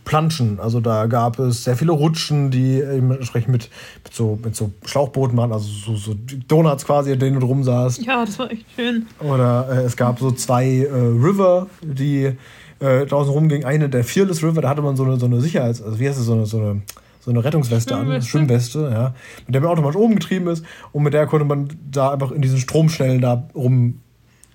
[0.09, 0.59] planschen.
[0.59, 3.69] Also da gab es sehr viele Rutschen, die entsprechend mit,
[4.03, 6.15] mit, so, mit so Schlauchbooten waren, also so, so
[6.47, 8.03] Donuts quasi, an denen du drum saßt.
[8.03, 9.05] Ja, das war echt schön.
[9.19, 12.31] Oder äh, es gab so zwei äh, River, die
[12.79, 13.65] äh, draußen rumgingen.
[13.65, 16.17] Eine der Fearless River, da hatte man so eine, so eine Sicherheits-, also wie heißt
[16.17, 16.81] das, so eine, so eine,
[17.19, 18.29] so eine Rettungsweste an, Schwimmweste.
[18.29, 19.13] Schwimmweste, ja,
[19.45, 22.41] mit der man automatisch oben getrieben ist und mit der konnte man da einfach in
[22.41, 24.01] diesen Stromschnellen da rum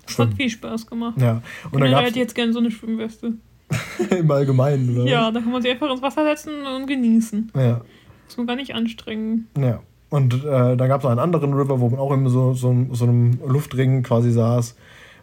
[0.05, 1.15] Das hat viel Spaß gemacht.
[1.21, 3.35] Ja, und dann Generell gab hätte jetzt gerne so eine Schwimmweste.
[4.11, 5.11] im Allgemeinen, oder?
[5.11, 7.53] Ja, da kann man sich einfach ins Wasser setzen und genießen.
[7.57, 7.81] Ja,
[8.27, 9.49] Muss man gar nicht anstrengen.
[9.59, 9.81] ja.
[10.11, 12.73] Und äh, da gab es noch einen anderen River, wo man auch in so, so,
[12.93, 14.77] so einem Luftring quasi saß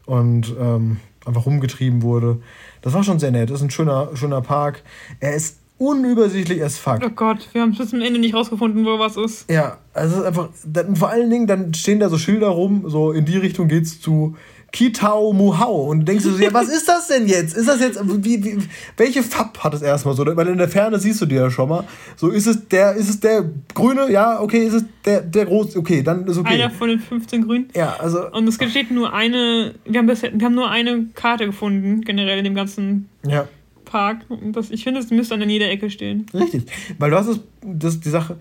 [0.06, 2.42] und ähm, einfach rumgetrieben wurde.
[2.82, 3.50] Das war schon sehr nett.
[3.50, 4.84] Das ist ein schöner, schöner Park.
[5.22, 7.00] Er ist unübersichtlich as fuck.
[7.06, 9.50] Oh Gott, wir haben bis zum Ende nicht rausgefunden, wo was ist.
[9.50, 12.84] Ja, also es ist einfach, dann, vor allen Dingen, dann stehen da so Schilder rum,
[12.88, 14.36] so in die Richtung geht's zu
[14.72, 15.90] Kitao Muhao.
[15.90, 17.56] Und du denkst du so, ja, was ist das denn jetzt?
[17.56, 18.58] Ist das jetzt, wie, wie,
[18.96, 20.26] welche Fab hat es erstmal so?
[20.26, 21.84] Weil in der Ferne siehst du die ja schon mal.
[22.16, 23.44] So, ist es der, ist es der
[23.74, 24.10] grüne?
[24.12, 25.78] Ja, okay, ist es der, der große?
[25.78, 26.54] Okay, dann ist okay.
[26.54, 27.70] Einer von den 15 Grünen.
[27.76, 31.46] Ja, also, Und es steht nur eine, wir haben, bisher, wir haben nur eine Karte
[31.46, 33.48] gefunden, generell in dem ganzen ja.
[33.84, 34.22] Park.
[34.54, 36.26] Das, ich finde, es müsste an jeder Ecke stehen.
[36.34, 36.64] Richtig.
[36.98, 38.38] Weil du hast das, das die Sache,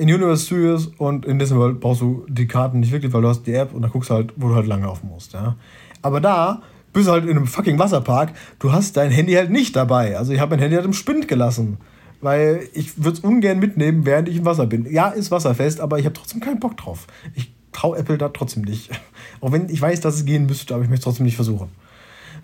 [0.00, 3.28] in Universal Studios und in Disney World brauchst du die Karten nicht wirklich, weil du
[3.28, 5.34] hast die App und dann guckst halt, wo du halt lang laufen musst.
[5.34, 5.56] Ja?
[6.00, 6.62] Aber da
[6.94, 10.16] bist du halt in einem fucking Wasserpark, du hast dein Handy halt nicht dabei.
[10.16, 11.76] Also ich habe mein Handy halt im Spind gelassen.
[12.22, 14.90] Weil ich würde es ungern mitnehmen, während ich im Wasser bin.
[14.90, 17.06] Ja, ist wasserfest, aber ich habe trotzdem keinen Bock drauf.
[17.34, 18.90] Ich traue Apple da trotzdem nicht.
[19.40, 21.68] Auch wenn ich weiß, dass es gehen müsste, aber ich möchte es trotzdem nicht versuchen.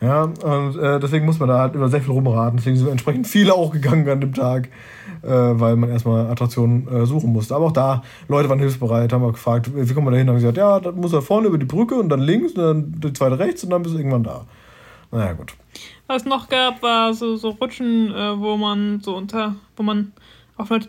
[0.00, 2.59] Ja, und äh, deswegen muss man da halt über sehr viel rumraten.
[2.59, 4.68] Deswegen sind entsprechend viele auch gegangen an dem Tag,
[5.31, 7.55] weil man erstmal Attraktionen äh, suchen musste.
[7.55, 10.29] Aber auch da, Leute waren hilfsbereit, haben wir gefragt, wie kommen wir da hin?
[10.29, 13.01] Haben gesagt, ja, dann muss er vorne über die Brücke und dann links und dann
[13.01, 14.45] die zweite rechts und dann bist du irgendwann da.
[15.11, 15.55] Naja, gut.
[16.07, 20.12] Was es noch gab, war so, so Rutschen, äh, wo man so unter, wo man
[20.57, 20.85] auf einer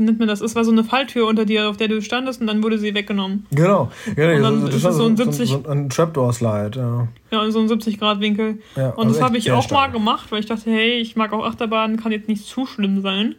[0.00, 0.40] wie nennt man das?
[0.40, 2.94] Es war so eine Falltür unter dir, auf der du standest und dann wurde sie
[2.94, 3.46] weggenommen.
[3.50, 3.90] Genau.
[4.16, 7.08] Ja, und dann das ist es so ein 70 so, so ein Trapdoor-Slide, ja.
[7.30, 8.58] Ja, so ein 70-Grad-Winkel.
[8.76, 9.92] Ja, und also das habe ich auch stark.
[9.92, 13.02] mal gemacht, weil ich dachte, hey, ich mag auch Achterbahnen, kann jetzt nicht zu schlimm
[13.02, 13.34] sein.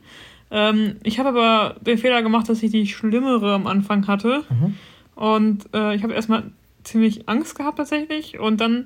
[0.51, 4.43] Ähm, ich habe aber den Fehler gemacht, dass ich die schlimmere am Anfang hatte.
[4.49, 4.75] Mhm.
[5.15, 6.51] Und äh, ich habe erstmal
[6.83, 8.39] ziemlich Angst gehabt tatsächlich.
[8.39, 8.85] Und dann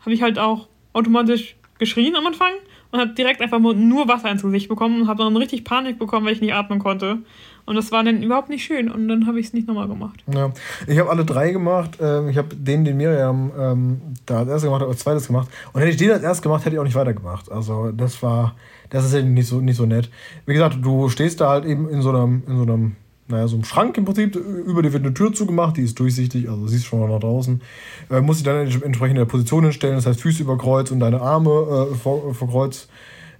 [0.00, 2.52] habe ich halt auch automatisch geschrien am Anfang
[2.94, 6.26] und habe direkt einfach nur Wasser ins Gesicht bekommen und habe dann richtig Panik bekommen,
[6.26, 7.18] weil ich nicht atmen konnte.
[7.66, 10.22] Und das war dann überhaupt nicht schön und dann habe ich es nicht nochmal gemacht.
[10.32, 10.52] Ja,
[10.86, 11.98] ich habe alle drei gemacht.
[12.00, 15.48] Ähm, ich habe den, den Miriam ähm, da als erstes gemacht hat, als zweites gemacht.
[15.72, 17.50] Und hätte ich den als erstes gemacht, hätte ich auch nicht weitergemacht.
[17.50, 18.54] Also das war,
[18.90, 20.08] das ist nicht so, nicht so nett.
[20.46, 23.56] Wie gesagt, du stehst da halt eben in so einem, in so einem naja, so
[23.56, 24.36] einem Schrank im Prinzip.
[24.36, 27.62] Über dir wird eine Tür zugemacht, die ist durchsichtig, also siehst schon nach draußen.
[28.10, 31.00] Äh, musst dich dann entsprechend in der Position hinstellen, das heißt Füße über Kreuz und
[31.00, 32.88] deine Arme äh, vor, vor, Kreuz,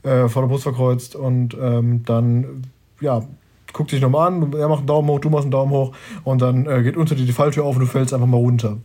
[0.03, 2.63] äh, vor der Brust verkreuzt und ähm, dann,
[3.01, 3.23] ja,
[3.73, 6.41] guckt sich nochmal an, er macht einen Daumen hoch, du machst einen Daumen hoch und
[6.41, 8.79] dann äh, geht unter dir die Falltür auf und du fällst einfach mal runter.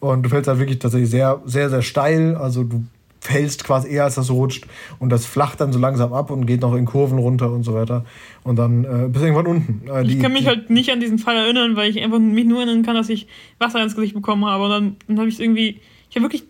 [0.00, 2.84] Und du fällst halt wirklich tatsächlich sehr, sehr, sehr steil, also du
[3.28, 4.66] fällst quasi eher, als das rutscht.
[4.98, 7.74] Und das flacht dann so langsam ab und geht noch in Kurven runter und so
[7.74, 8.04] weiter.
[8.42, 9.88] Und dann äh, bis irgendwann unten.
[9.88, 12.46] Äh, die, ich kann mich halt nicht an diesen Fall erinnern, weil ich einfach mich
[12.46, 13.26] nur erinnern kann, dass ich
[13.58, 14.64] Wasser ins Gesicht bekommen habe.
[14.64, 16.44] Und dann, dann habe ich irgendwie, ich habe wirklich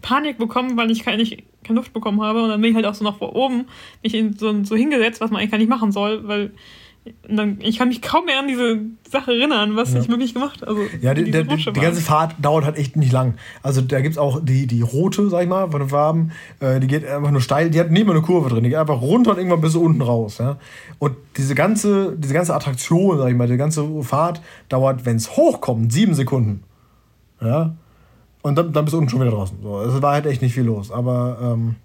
[0.00, 2.42] Panik bekommen, weil ich keine, nicht, keine Luft bekommen habe.
[2.42, 3.66] Und dann bin ich halt auch so nach vor oben,
[4.02, 6.52] mich in so, so hingesetzt, was man eigentlich gar nicht machen soll, weil
[7.28, 8.80] dann, ich kann mich kaum mehr an diese
[9.10, 10.00] Sache erinnern, was ja.
[10.00, 10.70] ich wirklich gemacht habe.
[10.70, 13.34] Also, ja, die, die, die, ganze Fahrt dauert halt echt nicht lang.
[13.62, 16.30] Also da gibt es auch die, die rote, sag ich mal, von den Farben,
[16.60, 18.78] äh, die geht einfach nur steil, die hat nicht mal eine Kurve drin, die geht
[18.78, 20.38] einfach runter und irgendwann bis unten raus.
[20.38, 20.58] Ja?
[21.00, 25.36] Und diese ganze, diese ganze Attraktion, sag ich mal, die ganze Fahrt dauert, wenn es
[25.36, 26.62] hochkommt, sieben Sekunden.
[27.40, 27.74] Ja.
[28.42, 29.58] Und dann, dann bist du unten schon wieder draußen.
[29.60, 30.92] So, es war halt echt nicht viel los.
[30.92, 31.76] Aber ähm,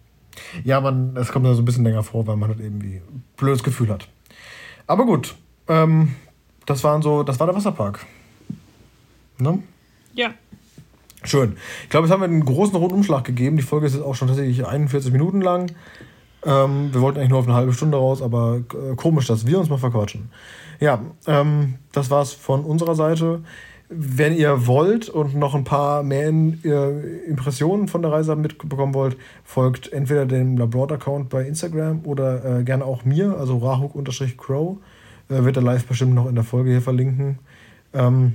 [0.64, 3.24] ja, man, es kommt dann so ein bisschen länger vor, weil man halt irgendwie ein
[3.36, 4.08] blödes Gefühl hat.
[4.88, 5.36] Aber gut,
[5.68, 6.16] ähm,
[6.66, 8.06] das waren so, das war der Wasserpark.
[9.38, 9.62] Ne?
[10.14, 10.34] Ja.
[11.24, 11.58] Schön.
[11.84, 13.58] Ich glaube, jetzt haben wir einen großen Rundumschlag gegeben.
[13.58, 15.72] Die Folge ist jetzt auch schon tatsächlich 41 Minuten lang.
[16.46, 19.60] Ähm, wir wollten eigentlich nur auf eine halbe Stunde raus, aber äh, komisch, dass wir
[19.60, 20.32] uns mal verquatschen.
[20.80, 23.42] Ja, ähm, das war's von unserer Seite.
[23.90, 29.16] Wenn ihr wollt und noch ein paar mehr äh, Impressionen von der Reise mitbekommen wollt,
[29.46, 34.78] folgt entweder dem Labroad-Account bei Instagram oder äh, gerne auch mir, also rahuk-crow.
[35.30, 37.40] Äh, wird er live bestimmt noch in der Folge hier verlinken.
[37.94, 38.34] Ähm,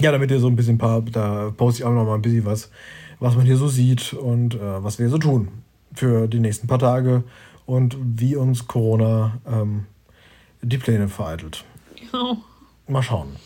[0.00, 2.46] ja, damit ihr so ein bisschen paar, da poste ich auch noch mal ein bisschen
[2.46, 2.70] was,
[3.20, 5.48] was man hier so sieht und äh, was wir so tun
[5.94, 7.24] für die nächsten paar Tage
[7.66, 9.86] und wie uns Corona ähm,
[10.62, 11.64] die Pläne vereitelt.
[11.96, 12.38] Genau.
[12.88, 13.36] Mal schauen.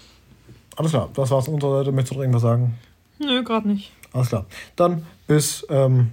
[0.79, 1.91] Alles klar, das war's unserer Seite.
[1.91, 2.79] Möchtest du noch irgendwas sagen?
[3.19, 3.91] Nö, gerade nicht.
[4.13, 4.47] Alles klar.
[4.77, 6.13] Dann bis ähm,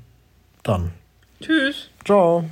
[0.64, 0.92] dann.
[1.40, 1.92] Tschüss.
[2.04, 2.46] Ciao.